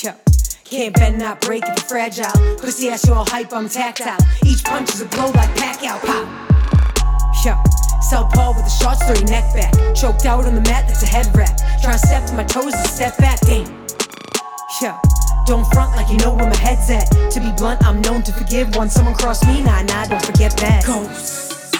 [0.00, 0.12] Yo.
[0.64, 2.56] Can't bend, not break if you're fragile.
[2.56, 4.16] Pussy ass, you all hype, I'm tactile.
[4.46, 6.00] Each punch is a blow like Pacquiao.
[6.00, 6.51] Pop.
[7.44, 7.56] Yo.
[8.00, 9.72] Sell Paul with a short story neck back.
[9.94, 11.56] Choked out on the mat, that's a head wrap.
[11.80, 13.40] Try to step on my toes and step back.
[13.40, 13.66] Damn.
[14.80, 14.96] Yo.
[15.46, 17.10] Don't front like you know where my head's at.
[17.32, 18.76] To be blunt, I'm known to forgive.
[18.76, 20.84] Once someone cross me, nah, nah, don't forget that.
[20.86, 21.72] Ghosts.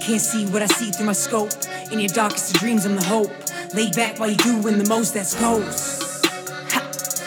[0.00, 1.50] Can't see what I see through my scope.
[1.90, 3.32] In your darkest of dreams, I'm the hope.
[3.74, 6.22] Lay back while you doing the most, that's ghosts.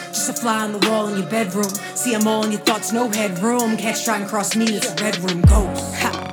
[0.08, 1.70] Just a fly on the wall in your bedroom.
[1.94, 3.76] See, I'm all in your thoughts, no headroom.
[3.76, 5.94] Catch try and cross me, it's a red room ghost.
[5.96, 6.27] Ha.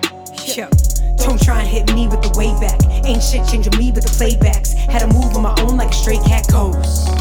[0.55, 2.79] Don't try and hit me with the way back.
[3.03, 4.71] Ain't shit changing me with the playbacks.
[4.87, 7.11] Had to move on my own like a stray cat goes.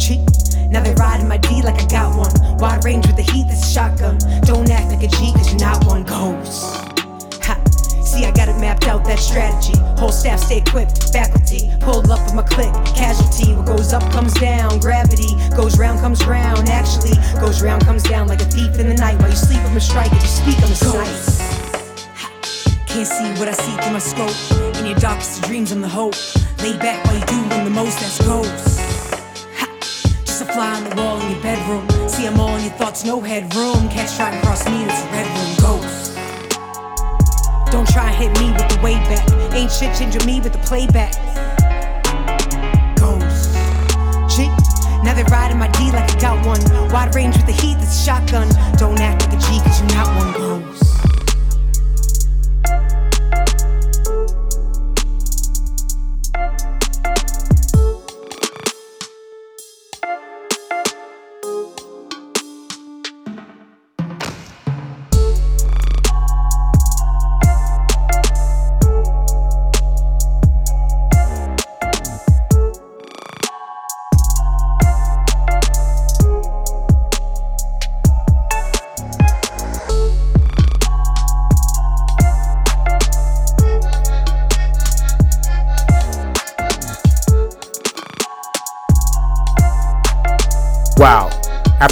[0.00, 0.24] Cheek.
[0.72, 2.32] Now they riding my D like I got one.
[2.56, 4.16] Wide range with the heat, this is shotgun.
[4.48, 6.80] Don't act like a G, cause you're not one ghost.
[7.44, 7.60] Ha.
[8.00, 9.76] See, I got it mapped out, that strategy.
[10.00, 11.68] Whole staff stay equipped, faculty.
[11.80, 13.52] Pulled up with my click, casualty.
[13.52, 15.36] What goes up comes down, gravity.
[15.54, 17.20] Goes round comes round, actually.
[17.38, 19.20] Goes round comes down like a thief in the night.
[19.20, 20.10] While you sleep, I'm a strike.
[20.10, 21.51] If you speak, I'm a snipe.
[22.92, 24.76] Can't see what I see through my scope.
[24.76, 26.14] In your darkest dreams, I'm the hope.
[26.62, 28.76] Lay back while you doing the most, that's ghosts.
[30.26, 31.88] Just a fly on the wall in your bedroom.
[32.06, 33.88] See, I'm all in your thoughts, no headroom.
[33.88, 36.14] Catch try and cross me, it's a red room ghost.
[37.72, 39.24] Don't try and hit me with the way back.
[39.54, 41.14] Ain't shit changing me with the playback.
[43.00, 43.54] Ghost.
[45.02, 46.60] Now they're riding my D like I got one.
[46.92, 48.48] Wide range with the heat, that's a shotgun.
[48.76, 50.71] Don't act like a G, cause you're not one ghost.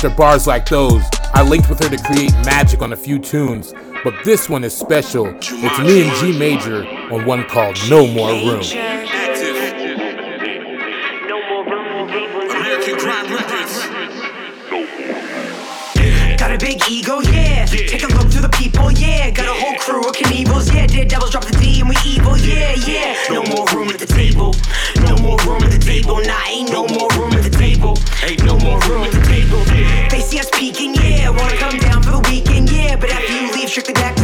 [0.03, 1.03] After bars like those,
[1.34, 4.74] I linked with her to create magic on a few tunes, but this one is
[4.74, 5.26] special.
[5.26, 8.62] It's me and G Major on one called No More Room.
[12.48, 13.84] American Grime Records.
[16.38, 17.66] Got a big ego, yeah.
[17.66, 19.28] Take a look through the people, yeah.
[19.28, 20.86] Got a whole crew of Knievel's, yeah.
[20.86, 23.14] Dead devils drop the D and we evil, yeah, yeah.
[23.28, 23.39] No
[33.01, 34.19] But after you leave, strictly back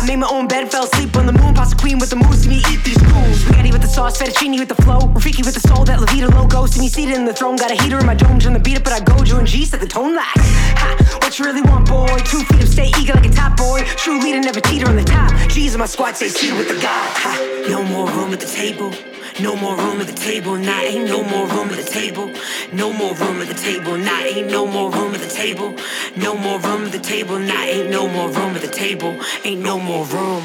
[0.00, 1.52] I made my own bed, fell asleep on the moon.
[1.52, 3.40] Pasta queen with the moose, see me eat these fools.
[3.40, 5.00] Spaghetti with the sauce, fettuccine with the flow.
[5.12, 6.64] Rafiki with the soul, that Levita logo.
[6.64, 8.40] See me seated in the throne, got a heater in my dome.
[8.40, 9.22] Turn the beat up, but I go.
[9.22, 10.24] Joe and G set the tone like.
[10.24, 12.16] Ha, what you really want, boy?
[12.24, 13.82] Two feet of stay eager like a top boy.
[14.00, 15.32] True leader, never teeter on the top.
[15.50, 17.10] G's in my squad, say seated with the God.
[17.20, 19.09] Ha, no more room at the table.
[19.40, 22.30] No more room at the table, nah, ain't no more room at the table.
[22.74, 25.74] No more room at the table, nah, ain't no more room at the table.
[26.14, 29.18] No more room at the table, nah, ain't no more room at the table.
[29.44, 30.42] Ain't no more room.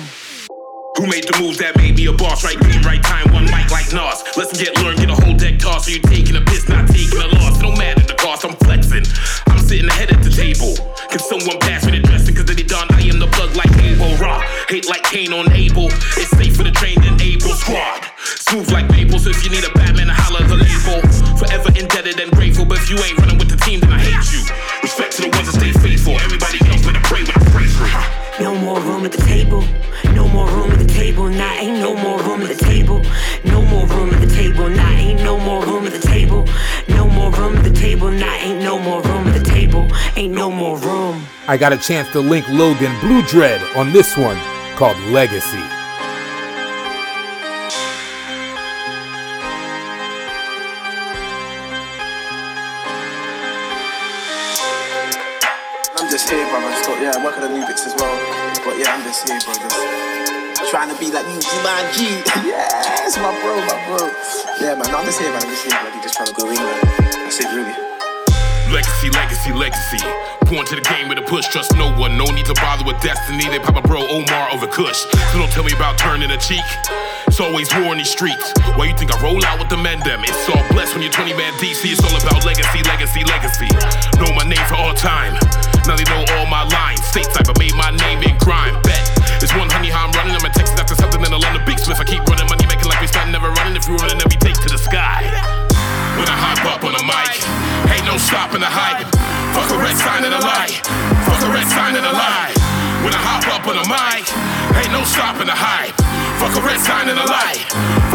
[0.98, 2.46] Who made the moves that made me a boss?
[2.46, 4.24] Right game, right time, one mic like Nas.
[4.38, 5.88] Let's get learned, get a whole deck toss.
[5.88, 7.62] So you taking a piss, not taking a loss.
[7.62, 8.05] No matter
[8.36, 9.06] cost, I'm flexing.
[9.48, 10.76] I'm sitting ahead at the table.
[11.10, 12.36] Can someone pass me the dressing?
[12.36, 14.40] Cause they done, I am the plug like Abel Raw.
[14.68, 15.88] Hate like Kane on Abel.
[16.20, 18.06] It's safe for the trained and able squad.
[18.20, 21.00] Smooth like maple, so if you need a Batman, holla at the label.
[21.38, 24.28] Forever indebted and grateful, but if you ain't running with the team, then I hate
[24.34, 24.42] you.
[24.84, 26.14] Respect to the ones that stay faithful.
[26.20, 28.26] Everybody else better pray when I pray through.
[28.44, 29.64] No more room at the table.
[30.14, 31.30] No more room at the table.
[31.30, 33.02] Nah, ain't no more room at the table.
[33.46, 34.70] No more room at the table.
[34.70, 36.46] Nah, ain't no more room at the table.
[36.96, 38.10] No more room at the table.
[38.10, 39.88] Nah, ain't no more room at the table.
[40.16, 41.22] Ain't no more room.
[41.48, 44.38] I got a chance to link Logan Blue Dread on this one
[44.76, 45.64] called Legacy.
[55.98, 56.70] I'm just here, brother.
[56.72, 58.16] Just got, yeah, working on new bits as well.
[58.66, 60.35] But yeah, I'm just here, bro.
[60.66, 61.38] Just trying to be like you,
[61.94, 62.26] G.
[62.42, 64.02] yes, my bro, my bro.
[64.58, 65.46] Yeah, man, no, I'm just here, man.
[65.46, 66.02] I'm just here, buddy.
[66.02, 66.82] Just trying to go in, man.
[67.22, 67.70] That's it, really.
[68.74, 70.02] Legacy, legacy, legacy.
[70.50, 72.18] Born to the game with a push, trust no one.
[72.18, 73.46] No need to bother with destiny.
[73.46, 75.06] They pop a bro Omar over Kush.
[75.06, 76.66] So don't tell me about turning a cheek.
[77.30, 78.50] It's always war in these streets.
[78.74, 80.26] Why you think I roll out with the men them?
[80.26, 81.94] It's all blessed when you're 20 man DC.
[81.94, 83.70] It's all about legacy, legacy, legacy.
[84.18, 85.38] Know my name for all time.
[85.86, 87.06] Now they know all my lines.
[87.06, 88.82] State type, I made my name in crime.
[88.82, 89.15] Bet.
[89.44, 90.36] It's one honey how I'm running.
[90.36, 92.00] I'm a Texas after something in the London Big Smith.
[92.00, 93.76] I keep running, money making like we starting, never running.
[93.76, 95.28] If you running, then we take to the sky.
[96.16, 97.36] When I hop up on the mic,
[97.92, 99.04] ain't no stopping the hype.
[99.52, 100.72] Fuck a red sign and a lie.
[101.28, 102.56] Fuck a red sign and a lie.
[103.04, 104.24] When I hop up on the mic,
[104.80, 105.94] ain't no stopping the hype.
[106.40, 107.60] Fuck a red sign and a lie.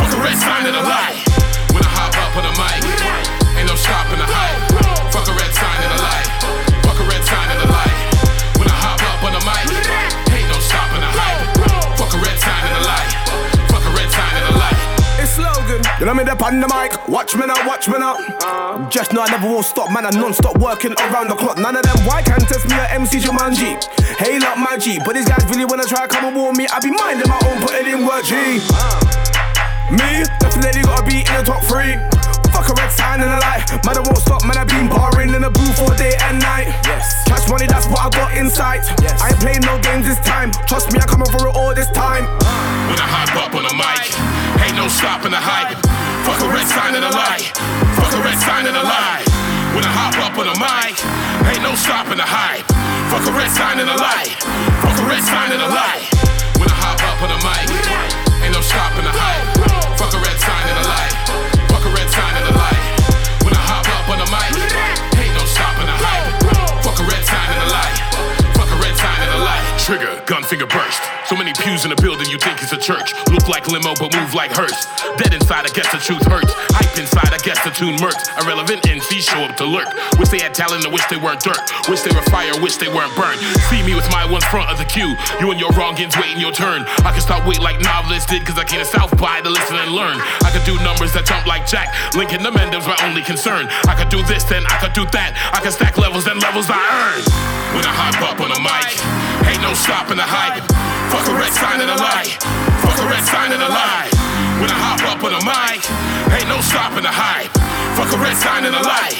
[0.00, 1.20] Fuck a red sign and a lie.
[1.76, 2.80] When I hop up on the mic,
[3.60, 5.12] ain't no stopping the hype.
[5.12, 6.69] Fuck a red sign and a lie.
[16.00, 16.96] You know me up on the mic.
[17.08, 18.16] Watch me now, watch me now.
[18.88, 20.06] Just know I never will stop, man.
[20.06, 21.58] I non-stop working around the clock.
[21.58, 23.76] None of them why can't test me uh, at MC Jumanji.
[24.16, 24.98] Hey, look, my G.
[25.04, 26.66] But these guys really wanna try come and warn me.
[26.72, 28.32] I be minding my own, putting in work, G.
[29.92, 32.09] Me, definitely gotta be in the top three.
[32.74, 33.66] Red sign and a light.
[33.82, 34.56] Man, I won't stop, man.
[34.56, 36.70] I been barring in the booth all day and night.
[36.86, 37.26] Yes.
[37.26, 38.86] Cash money, that's what I got in sight.
[39.02, 39.18] Yes.
[39.20, 40.54] I ain't playing no games this time.
[40.70, 42.24] Trust me, I come over it all this time.
[42.86, 44.10] When I hop up on the mic,
[44.62, 45.78] ain't no stopping the hype.
[46.22, 47.42] Fuck a red sign and a lie.
[47.98, 49.22] Fuck a red sign and a lie.
[49.74, 50.94] When I hop up on the mic,
[51.50, 52.66] ain't no stopping the hype.
[53.10, 54.30] Fuck a red sign and a lie.
[54.82, 56.02] Fuck a red sign and a lie.
[56.58, 57.66] When I hop up on the mic,
[58.46, 59.49] ain't no stopping the hype.
[70.30, 71.02] Gun finger burst.
[71.26, 73.10] So many pews in the building, you think it's a church.
[73.34, 74.86] Look like limo, but move like hearse.
[75.18, 76.54] Dead inside, I guess the truth hurts.
[76.70, 78.30] Hype inside, I guess the tune murks.
[78.38, 79.90] Irrelevant NC show up to lurk.
[80.22, 81.58] Wish they had talent, I wish they weren't dirt.
[81.90, 83.42] Wish they were fire, wish they weren't burned.
[83.74, 85.18] See me with my one front of the queue.
[85.42, 86.86] You and your wrongins waiting your turn.
[87.02, 89.82] I can stop wait like novelists did, cause I came to South by to listen
[89.82, 90.22] and learn.
[90.46, 91.90] I could do numbers that jump like Jack.
[92.14, 93.66] Linking the Mendem's my only concern.
[93.90, 95.34] I could do this, then I could do that.
[95.50, 97.59] I can stack levels and levels I earn.
[97.70, 98.98] When I hop up on the mic,
[99.46, 100.66] ain't no stopping the hype.
[101.14, 102.26] Fuck a red sign and a lie.
[102.82, 104.10] Fuck a red sign and a lie.
[104.58, 105.78] When I hop up on the mic,
[106.34, 107.54] ain't no stopping the hype.
[107.94, 109.14] Fuck a red sign and a lie.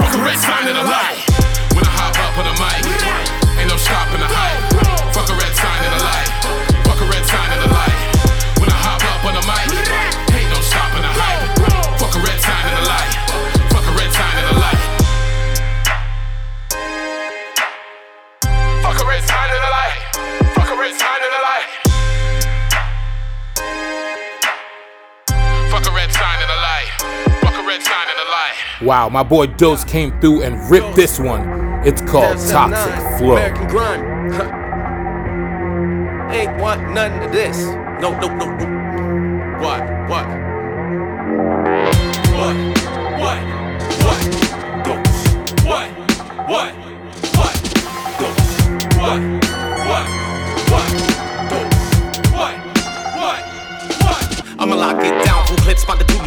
[0.00, 1.20] Fuck a red sign and a lie.
[1.76, 2.88] When I hop up on the mic,
[3.60, 4.69] ain't no stopping the hype.
[28.82, 31.46] Wow, my boy Dose came through and ripped this one.
[31.86, 33.32] It's called Toxic Flow.
[33.32, 34.32] American grind.
[36.34, 37.58] Ain't want none of this.
[38.00, 39.60] No, no, no, no.
[39.60, 39.82] What?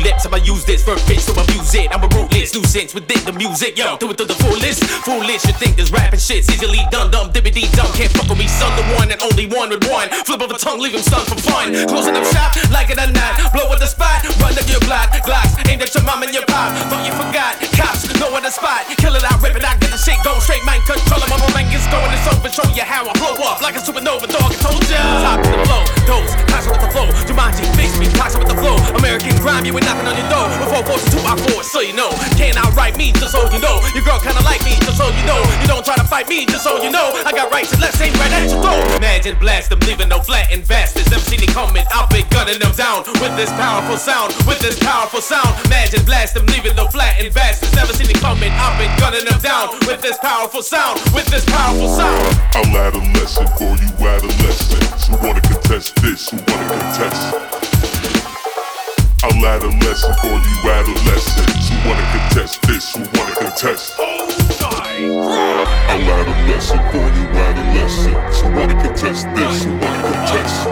[0.03, 0.25] Lips.
[0.27, 1.89] I'ma use this for bitch, so abuse it.
[1.89, 3.97] I'm a ruthless nuisance within the music, yo.
[3.97, 4.83] Do it to the fullest.
[5.07, 7.89] Foolish, you think this rapping shit's easily done, dumb, dibbity dumb.
[7.95, 10.11] Can't fuck with me, son, the one and only one with one.
[10.27, 11.73] Flip of a tongue, leave him stunned for fun.
[11.87, 13.39] Closing up shop, like it or not.
[13.55, 15.09] Blow at the spot, run up your block.
[15.23, 16.75] Glocks, aimed at your mom and your pop.
[16.91, 18.83] Thought you forgot, cops, know where the spot.
[18.99, 21.23] Kill it, I rip it, I get the shit going straight, mind control.
[21.31, 24.27] My mind gets going, it's over, show you how I blow up like a supernova
[24.27, 24.51] dog.
[24.51, 24.99] I told ya.
[25.23, 27.07] Top of the flow, constant with the flow.
[27.23, 28.75] Jumanji, fix me, toxic with the flow.
[28.99, 30.47] American grime, you ain't knocking on your door.
[30.57, 32.09] Before force two by four, so you know.
[32.33, 33.81] Can't outright me, just so you know.
[33.93, 35.41] Your girl kinda like me, just so you know.
[35.61, 37.13] You don't try to fight me, just so you know.
[37.25, 38.79] I got rights and left, ain't right at your door.
[38.97, 41.05] Imagine blast them, leaving no flat investors.
[41.23, 45.21] Seen it coming, I've been gunning them down with this powerful sound, with this powerful
[45.21, 45.49] sound.
[45.65, 47.73] Imagine blast them, leaving no flat investors.
[47.75, 51.45] Never seen it coming, I've been gunning them down with this powerful sound, with this
[51.45, 52.37] powerful sound.
[52.55, 53.03] I'll add a
[53.57, 57.92] for you adolescents who wanna contest this, who wanna contest.
[59.23, 63.95] I'll add a lesson for you adolescents who wanna contest this, who wanna contest.
[63.97, 64.11] I'll
[66.11, 70.67] add a lesson for you adolescents who wanna contest this, who wanna contest.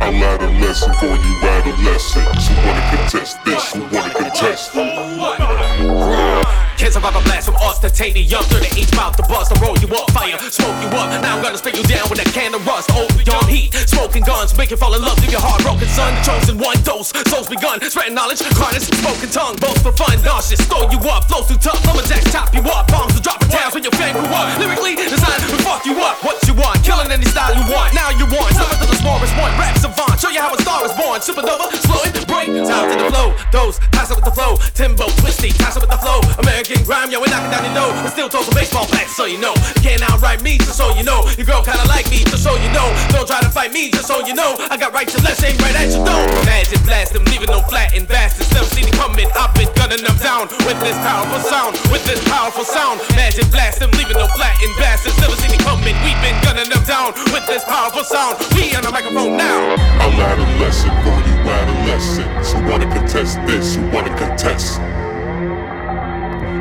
[0.00, 5.67] I'll learn a lesson for you adolescents who wanna contest this, who wanna contest.
[5.78, 8.42] Can't survive a blast from us, titanium.
[8.50, 11.06] 30 H mouth the bust, I roll you up, fire, smoke you up.
[11.22, 12.90] Now I'm gonna spray you down with a can of rust.
[12.94, 15.86] Oh, Old beyond heat, smoking guns, make you fall in love, leave your heart broken,
[15.94, 16.10] son.
[16.18, 20.58] The chosen one dose, souls begun, spreading knowledge, chronic, spoken tongue, both for fun, nauseous.
[20.66, 23.74] Throw you up, flows too tough, lumberjacks top you up, bombs will drop in towns
[23.74, 24.50] when your fan grew up.
[24.58, 26.18] Lyrically designed to fuck you up.
[26.26, 27.94] What you want, killing any style you want.
[27.94, 30.82] Now you want, something to the smallest one, rap savant, show you how a star
[30.86, 31.22] is born.
[31.22, 33.30] Supernova, slow it, break, time to the flow.
[33.54, 36.20] Those, pass it with the flow, Timbo, twisty, it with the flow.
[36.38, 37.90] American grime, yo, we're knocking down your door.
[38.00, 39.52] But still throw some baseball bats, so you know.
[39.76, 41.26] You can't outright me, just so you know.
[41.36, 42.88] Your girl kinda like me, just so you know.
[43.10, 44.56] Don't try to fight me, just so you know.
[44.70, 46.24] I got right to left, aim right at your though.
[46.44, 48.52] Magic blast them, leaving them flat and bastards.
[48.52, 49.28] Never seen it coming.
[49.34, 53.00] I've been gunning them down with this powerful sound, with this powerful sound.
[53.16, 55.18] Magic blast them, leaving them flat and bastards.
[55.20, 55.96] Never seen it coming.
[56.04, 58.38] We've been gunning them down with this powerful sound.
[58.54, 59.74] We on the microphone now.
[60.00, 64.80] I learn a lesson for you adolescents who wanna contest this, who wanna contest.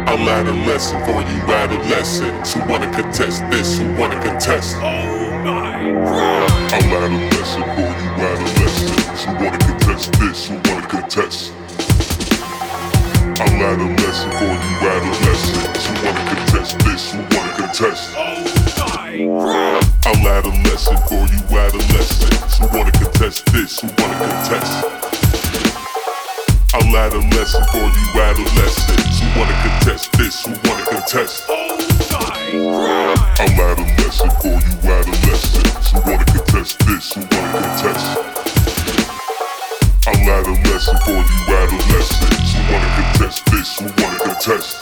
[0.07, 4.77] I learn a lesson for you adolescents who wanna contest this, who wanna contest.
[4.77, 6.49] Oh my God.
[6.71, 11.51] I learn a lesson for you adolescents who wanna contest this, who wanna contest.
[13.35, 18.15] I learn a lesson for you adolescents who wanna contest this, who wanna contest.
[18.15, 18.43] Oh
[18.79, 19.83] my God.
[20.05, 25.06] I learn a lesson for you adolescents who wanna contest this, who wanna contest.
[26.77, 31.45] I learned a lesson for you adolescents who wanna contest this, who wanna contest.
[31.49, 38.05] I learned a lesson for you adolescents who wanna contest this, who wanna contest.
[40.05, 44.77] I learned a lesson for you adolescents who wanna contest this, who wanna contest.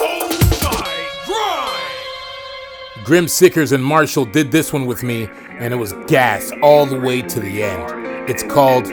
[3.05, 5.29] Grim Sickers and Marshall did this one with me,
[5.59, 8.29] and it was gas all the way to the end.
[8.29, 8.87] It's called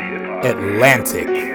[0.45, 1.53] Atlantic.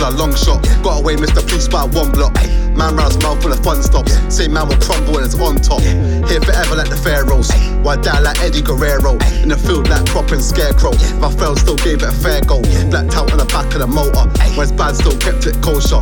[0.00, 0.64] The long shot.
[0.82, 1.44] Got away, Mr.
[1.44, 2.32] Police by one block.
[2.72, 4.16] Man round his mouth full of fun stops.
[4.32, 5.84] Same man will crumble when it's on top.
[5.84, 7.52] Here forever like the pharaohs.
[7.84, 9.20] Why die like Eddie Guerrero?
[9.44, 10.96] In the field like prop and scarecrow.
[11.20, 12.64] My friend still gave it a fair go.
[12.88, 14.24] Blacked out on the back of the motor.
[14.56, 16.00] When it's bad, still kept it kosher.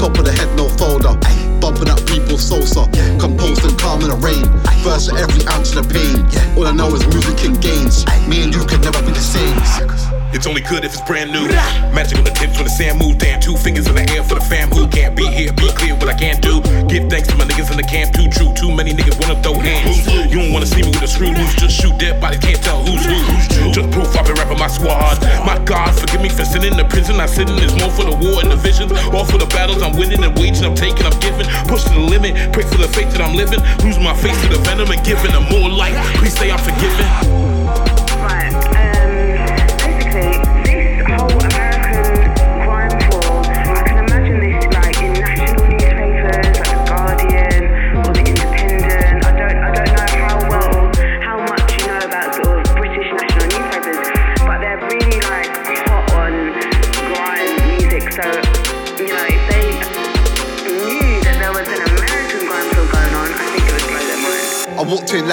[0.00, 1.12] Top of the head, no folder.
[1.60, 2.88] Bumping up people's salsa.
[3.20, 4.48] Composed and calm in the rain.
[4.80, 6.24] Verse every ounce of the pain.
[6.56, 8.08] All I know is music and gains.
[8.24, 10.23] Me and you can never be the same.
[10.34, 11.46] It's only good if it's brand new.
[11.94, 13.22] Magic on the tips when the sand moves.
[13.22, 15.54] Damn, two fingers in the air for the fam who can't be here.
[15.54, 16.58] Be clear what I can't do.
[16.90, 18.10] Give thanks to my niggas in the camp.
[18.18, 18.50] Too true.
[18.58, 20.02] Too many niggas wanna throw hands.
[20.26, 21.54] You don't wanna see me with a screw loose.
[21.54, 22.42] Just shoot dead bodies.
[22.42, 23.70] Can't tell who's who.
[23.70, 25.22] Just proof I've been rapping my squad.
[25.46, 27.22] My God, forgive me for sitting in the prison.
[27.22, 28.90] I sitting is more for the war and the visions.
[29.14, 30.66] All for the battles I'm winning and waging.
[30.66, 31.46] I'm taking, I'm giving.
[31.70, 32.34] Push to the limit.
[32.50, 33.62] Pray for the faith that I'm living.
[33.86, 35.94] Losing my face to the venom and giving them more life.
[36.18, 37.63] Please say I'm forgiven.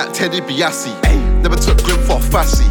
[0.06, 0.93] Like Teddy Biassi.
[1.43, 2.66] Never took Grim for a fassy.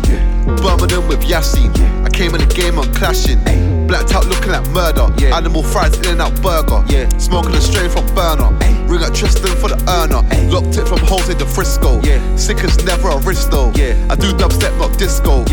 [0.63, 1.71] Birmingham with Yassine.
[2.05, 3.39] I came in the game on clashing.
[3.87, 5.07] Blacked out looking like murder.
[5.33, 6.83] Animal fries in and out burger.
[7.21, 8.51] Smoking a strain from burner.
[8.91, 10.23] Ring at Tristan for the earner.
[10.51, 12.01] Locked it from Jose to Frisco.
[12.37, 13.71] Sick as never a Risto.
[14.11, 15.45] I do dubstep, not disco.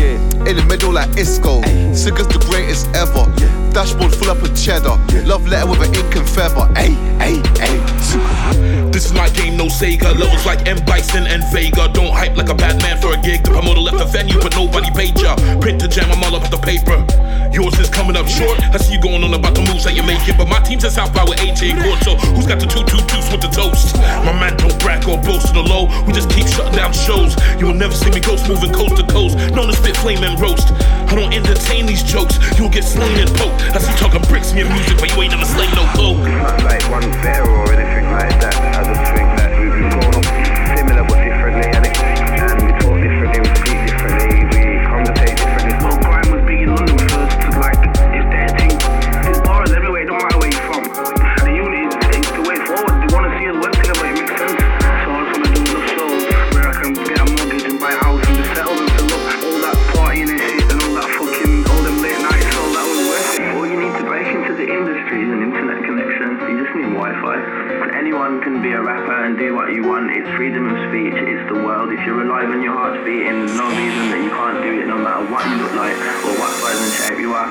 [0.50, 1.62] In the middle like Isco.
[1.94, 3.22] Sick as the greatest ever.
[3.70, 4.98] Dashboard full up of cheddar.
[5.26, 6.66] Love letter with an ink and feather.
[6.74, 6.90] Ay,
[7.22, 8.27] ay, ay.
[9.08, 10.12] Is my game, no Sega.
[10.18, 10.84] Levels like M.
[10.84, 11.88] Bison and Vega.
[11.88, 13.42] Don't hype like a bad man for a gig.
[13.42, 15.34] The promoter left the venue, but nobody paid ya.
[15.62, 17.00] Print the jam, I'm all up the paper.
[17.52, 18.60] Yours is coming up short.
[18.74, 20.90] I see you going on about the moves that you're making, but my team's in
[20.90, 21.98] South by with AJ Court.
[22.04, 23.96] So who's got the two two deuce with the toast?
[24.24, 25.88] My man don't brag or boast to the low.
[26.06, 27.36] We just keep shutting down shows.
[27.58, 29.36] You will never see me ghost moving coast to coast.
[29.52, 30.72] Known to spit flame and roast.
[31.08, 32.38] I don't entertain these jokes.
[32.58, 33.62] You'll get slain and poked.
[33.74, 36.20] I see talking bricks in your music, but you ain't never slain no coke.
[36.20, 38.54] Not like one fair or anything like that.
[38.54, 39.27] I just think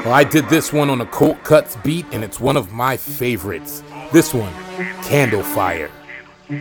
[0.08, 2.96] Well, I did this one on a Colt Cuts beat, and it's one of my
[2.96, 3.84] favorites.
[4.14, 4.54] This one,
[5.04, 5.92] Candle Fire.
[6.50, 6.56] All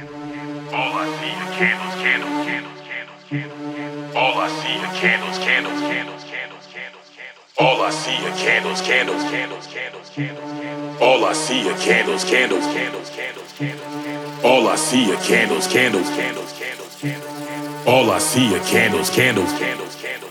[0.74, 4.16] I see are candles, candles, candles, candles, candles.
[4.16, 7.60] All I see are candles, candles, candles, candles, candles, candles.
[7.60, 10.98] All I see are candles, candles, candles, candles, candles.
[10.98, 14.44] All I see are candles, candles, candles, candles, candles.
[14.44, 17.86] All I see are candles, candles, candles, candles, candles.
[17.86, 20.25] All I see are candles, candles, candles, candles.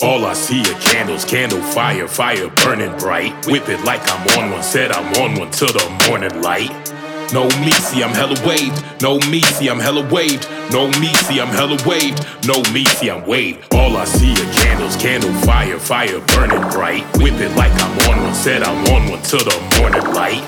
[0.00, 3.32] All I see are candles, candle, fire, fire burning bright.
[3.48, 6.70] Whip it like I'm on one, said I'm on one till the morning light.
[7.32, 9.02] No me, see I'm hella waved.
[9.02, 10.48] No me, see I'm hella waved.
[10.70, 12.24] No me, see I'm hella waved.
[12.46, 13.74] No me, see I'm waved.
[13.74, 17.02] All I see are candles, candle, fire, fire burning bright.
[17.18, 20.46] Whip it like I'm on one, said I'm on one till the morning light.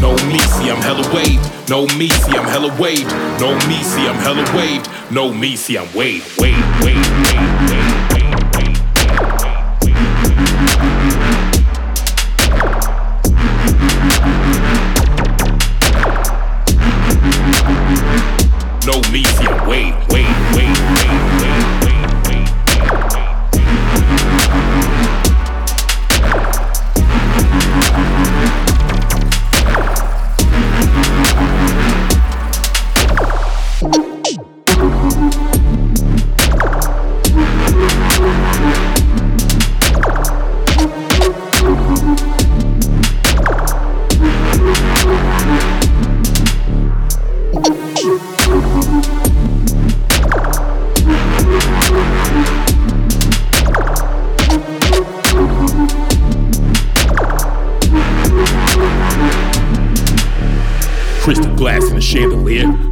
[0.00, 1.42] No me, see I'm hella waved.
[1.68, 3.10] No me, see I'm hella waved.
[3.40, 4.88] No me, see I'm hella waved.
[5.10, 6.38] No me, see I'm waved.
[6.38, 7.73] Waved, waved, waved.
[19.22, 20.03] See I'm waved,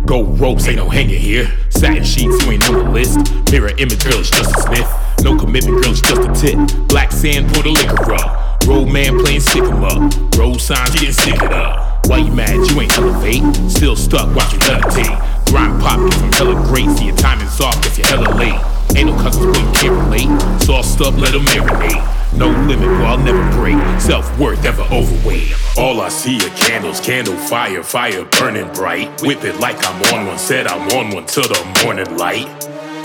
[0.06, 1.50] Gold ropes, ain't no hanging here.
[1.70, 3.18] Satin sheets, you ain't on the list.
[3.50, 4.88] Mirror image, girl, it's just a sniff.
[5.22, 6.88] No commitment, girl, it's just a tip.
[6.88, 8.64] Black sand, pour the liquor up.
[8.66, 9.42] Road man playing
[9.82, 10.38] up.
[10.38, 12.06] Road signs, you didn't it up.
[12.06, 12.54] Why you mad?
[12.70, 13.42] You ain't elevate.
[13.70, 15.46] Still stuck, watch you levitate.
[15.46, 16.88] Grind pop, get from hella great.
[16.96, 18.58] See your timing's off if you're hella late.
[18.96, 20.62] Ain't no cousins, but you can't relate.
[20.62, 22.21] Sauced up, let 'em marinate.
[22.36, 23.76] No limit, well, I'll never break.
[24.00, 25.54] Self worth, ever overweight.
[25.76, 29.22] All I see are candles, candle, fire, fire burning bright.
[29.22, 32.48] Whip it like I'm on one, said I'm on one till the morning light.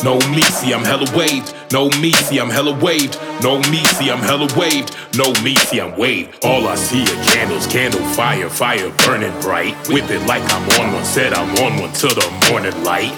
[0.04, 1.54] No me, see I'm hella waved.
[1.72, 3.20] No me, see I'm hella waved.
[3.42, 4.96] No me, see I'm hella waved.
[5.18, 6.46] No me, see I'm waved.
[6.46, 9.76] All I see are candles, candle, fire, fire burning bright.
[9.90, 13.12] Whip it like I'm on one, said I'm on one till the morning light.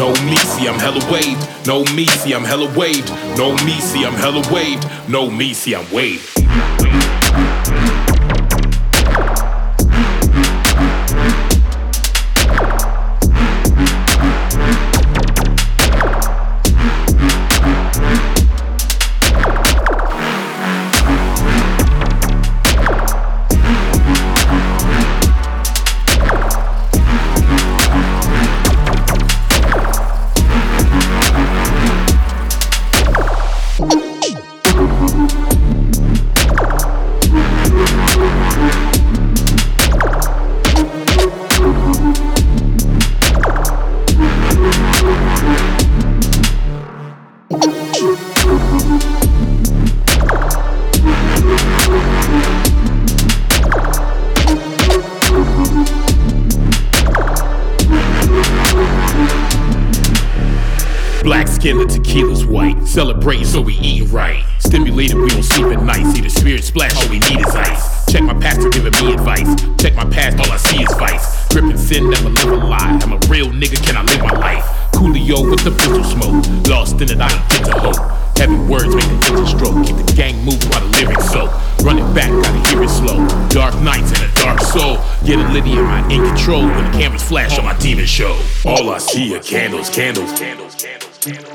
[0.00, 1.66] No me, see I'm hella waved.
[1.66, 3.10] No me, see I'm hella waved.
[3.36, 4.88] No me, see I'm hella waved.
[5.10, 6.40] No me, see I'm waved.
[61.60, 62.82] Skin, the tequila's white.
[62.86, 64.44] Celebrating, so we eating right.
[64.58, 66.10] Stimulated, we don't sleep at night.
[66.14, 68.10] See the spirit splash, all we need is ice.
[68.10, 69.48] Check my pastor giving me advice.
[69.76, 71.48] Check my past, all I see is vice.
[71.52, 72.98] Gripping sin, never live a lie.
[73.02, 74.64] I'm a real nigga, can I live my life?
[74.92, 76.44] Coolio with the pistol smoke.
[76.66, 78.20] Lost in it, I don't get to hope.
[78.38, 79.84] Heavy words make the engine stroke.
[79.84, 81.52] Keep the gang moving while the lyrics soak.
[81.84, 83.20] Run it back, gotta hear it slow.
[83.48, 84.96] Dark nights and a dark soul.
[85.26, 88.40] Get a Liddy am I in control when the cameras flash on my demon show.
[88.64, 91.49] All I see are candles, candles, candles, candles, candles.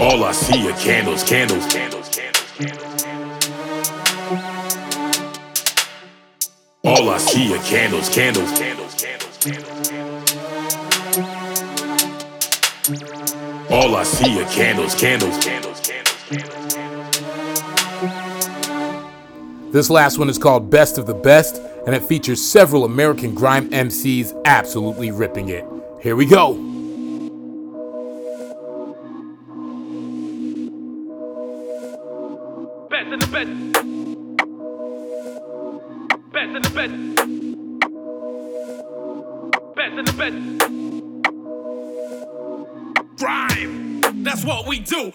[0.00, 3.04] All I see are candles, candles, candles, candles, candles.
[6.84, 10.30] All I see are candles, candles, candles, candles, candles.
[13.72, 17.08] All I see are candles, candles, candles, candles, candles.
[19.72, 23.68] This last one is called Best of the Best, and it features several American grime
[23.70, 25.64] MCs absolutely ripping it.
[26.00, 26.77] Here we go.
[33.38, 33.72] In
[36.32, 36.42] best.
[36.42, 36.92] In the best.
[39.76, 40.38] Best in the best.
[43.16, 44.00] Grime.
[44.24, 45.12] That's what we do.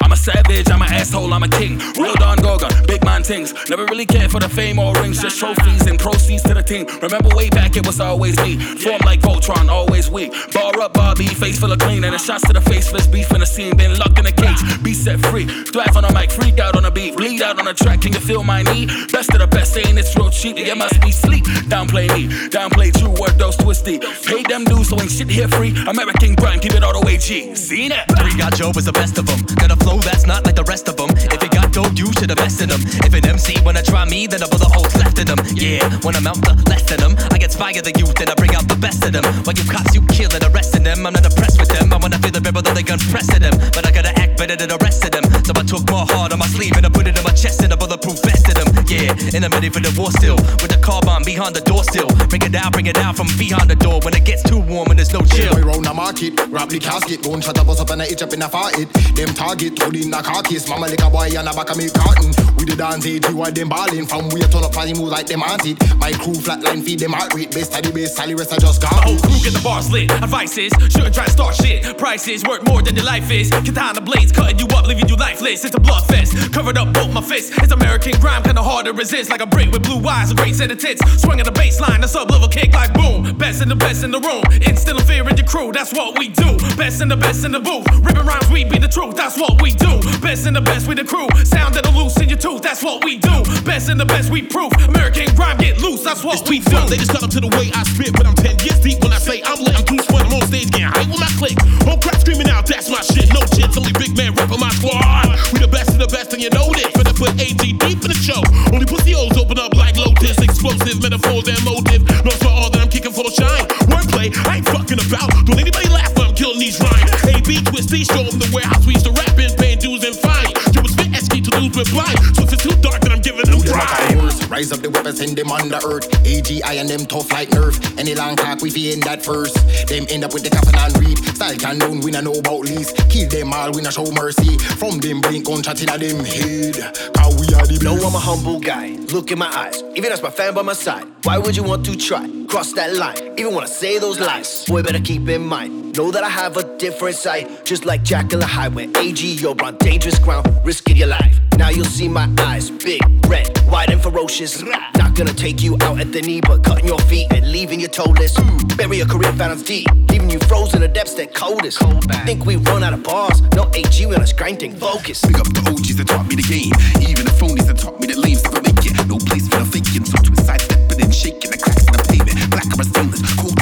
[0.00, 1.78] I'm a savage, I'm an asshole, I'm a king.
[1.98, 3.54] Real Don Gorgon, big man things.
[3.68, 6.86] Never really cared for the fame or rings, just trophies and proceeds to the team.
[7.02, 8.58] Remember way back, it was always me.
[8.58, 10.32] Form like Voltron, always weak.
[10.52, 12.04] Bar up Barbie, face full of clean.
[12.04, 13.76] And the shots to the face, first beef in the scene.
[13.76, 15.46] Been locked in a cage, be set free.
[15.46, 17.16] Thrive on a mic, freak out on a beat.
[17.16, 18.86] Bleed out on a track, can you feel my knee?
[19.12, 20.58] Best of the best, saying it's real cheap.
[20.58, 21.44] You must be sleep.
[21.68, 23.98] Downplay me, downplay true word, those twisty.
[23.98, 25.74] Pay them dues, so ain't shit here free.
[25.88, 27.54] American grind, keep it all the way G.
[27.54, 28.04] Seen it?
[28.18, 29.40] Three got Joe is the best of them.
[29.56, 31.10] Got a flow that's not like the rest of them.
[31.34, 32.80] If you got dope, you should invest in them.
[33.06, 35.38] If an MC wanna try me, then double the holes left in them.
[35.54, 38.34] Yeah, when I'm out the less than them, I get fire the youth and I
[38.34, 39.24] bring out the best of them.
[39.44, 41.06] While you cops, you kill and arresting them.
[41.06, 41.92] I'm not impressed with them.
[41.92, 43.54] I wanna feel the rebel that they gun pressing them.
[43.74, 45.24] But I gotta better than the rest of them.
[45.44, 47.62] So I took more hard on my sleeve and I put it in my chest
[47.62, 48.68] and a bulletproof vest of them.
[48.86, 50.36] Yeah, and I'm ready for the war still.
[50.60, 52.08] With the car bomb behind the door still.
[52.28, 54.90] Bring it out, bring it out from behind the door when it gets too warm
[54.90, 55.54] and there's no chill.
[55.54, 58.22] Boy round the market, rap the casket, don't shut up, bust up and I itch
[58.22, 58.88] up in a fart it.
[59.14, 61.76] Them target, hold in the car case, mama like a boy and a back of
[61.76, 62.30] me carton.
[62.58, 65.26] We the dance age, you them balling from we a turn up party move like
[65.26, 65.76] them auntie.
[65.96, 68.82] My crew flatline feed them heart rate, best of the base, Sally rest I just
[68.82, 68.92] got.
[68.92, 70.10] Oh, my whole crew get the bars lit.
[70.10, 71.98] Advices, shouldn't try to start shit.
[71.98, 73.50] Prices worth more than your life is.
[73.50, 75.64] Katana blades cutting you up, leaving you lifeless.
[75.64, 76.52] It's a blood fest.
[76.52, 77.56] Covered up both my fists.
[77.58, 79.30] It's American grime, kinda hard to resist.
[79.30, 81.00] Like a brick with blue eyes, a great set of tits.
[81.20, 83.36] Swinging the baseline, a sub level kick like boom.
[83.36, 84.44] Best in the best in the room.
[84.62, 86.56] Instilling fear in your crew, that's what we do.
[86.76, 87.86] Best in the best in the booth.
[88.04, 90.00] Ripping rhymes, we be the truth, that's what we do.
[90.20, 91.28] Best in the best, we the crew.
[91.44, 93.42] Sound that'll loose in your tooth, that's what we do.
[93.64, 94.72] Best in the best, we proof.
[94.88, 96.78] American grime get loose, that's what we do.
[96.88, 99.12] They just cut up to the way I spit, but I'm 10 years deep when
[99.12, 99.76] I say I'm lit.
[99.76, 101.58] I'm too fun, I'm on stage getting hype with my click.
[101.84, 103.28] Whole crowd screaming out, that's my shit.
[103.32, 105.26] No chits, only big man rapping my squad.
[105.52, 106.90] We the best of the best, and you know this.
[106.94, 108.40] Better put AG deep in the show.
[108.72, 110.38] Only pussy holes open up like Lotus.
[110.38, 112.02] Explosive metaphors and motive.
[112.24, 113.66] Knows for all that I'm kicking full of shine.
[113.90, 115.30] Wordplay, I ain't fucking about.
[115.46, 117.10] Don't anybody laugh when I'm killing these rhymes.
[117.26, 120.54] AB twisty, show them the warehouse we used to rap in, paying dues and fine.
[120.72, 122.18] You was fit SK to lose with blind.
[122.34, 124.23] So if it's too dark, then I'm giving them dry.
[124.54, 126.08] Rise up the weapons, send them on the earth.
[126.22, 127.74] AGI and them tough like nerf.
[127.98, 129.56] Any long talk, we fi end that first.
[129.88, 131.18] Them end up with the coffin and read.
[131.34, 132.92] Style can down, we know about lease.
[133.10, 134.56] Kill them all, we not show mercy.
[134.78, 136.78] From them blink gunshot in them head.
[137.18, 138.94] Cause we are the No, I'm a humble guy.
[139.10, 139.82] Look in my eyes.
[139.96, 141.04] Even as my fan by my side.
[141.24, 142.30] Why would you want to try?
[142.46, 143.34] Cross that line.
[143.36, 144.64] Even wanna say those lies.
[144.66, 145.96] Boy, better keep in mind.
[145.96, 147.66] Know that I have a different side.
[147.66, 148.86] Just like Jack in the highway.
[148.98, 150.46] AG, you're on dangerous ground.
[150.64, 151.33] Risking your life.
[151.58, 152.70] Now you'll see my eyes.
[152.70, 154.62] Big, red, wide, and ferocious.
[154.62, 157.88] Not gonna take you out at the knee, but cutting your feet and leaving you
[157.88, 158.34] toeless.
[158.76, 159.88] Bury your career fathoms deep.
[160.10, 161.78] Leaving you frozen in the depths that coldest.
[162.24, 163.40] Think we run out of bars.
[163.54, 165.24] No AG, we on a grinding focus.
[165.24, 166.72] Pick up the OGs that taught me the game.
[167.08, 168.94] Even the phonies that taught me that lames never make it.
[169.06, 170.04] No place for the faking.
[170.04, 172.50] So twist stepping and shaking the cracks in the pavement.
[172.50, 173.53] Black or stainless, cold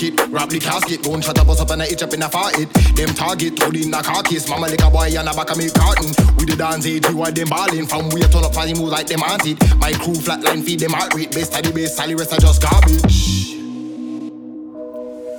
[0.00, 2.28] the rap the casket, gun shut up, bust up and I itch up in a
[2.28, 2.54] fart.
[2.54, 5.58] Them target, hold in a car case, mama like a boy and a back of
[5.58, 6.08] me carton.
[6.38, 8.88] We the dance age, you are them balling from we a turn up party move
[8.88, 9.56] like them auntie.
[9.76, 13.56] My crew flatline feed them heart rate, best the base, Sally rest are just garbage.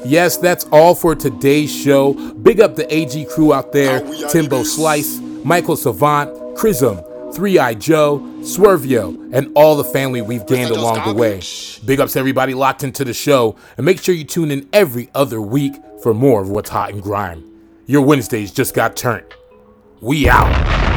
[0.05, 2.13] Yes, that's all for today's show.
[2.33, 6.99] Big up the AG crew out there oh, Timbo Slice, Michael Savant, Chrism,
[7.33, 11.41] Three Eye Joe, Swervio, and all the family we've gained along the way.
[11.85, 15.09] Big ups to everybody locked into the show, and make sure you tune in every
[15.15, 15.73] other week
[16.03, 17.43] for more of what's hot in grime.
[17.85, 19.25] Your Wednesdays just got turned.
[20.01, 20.90] We out.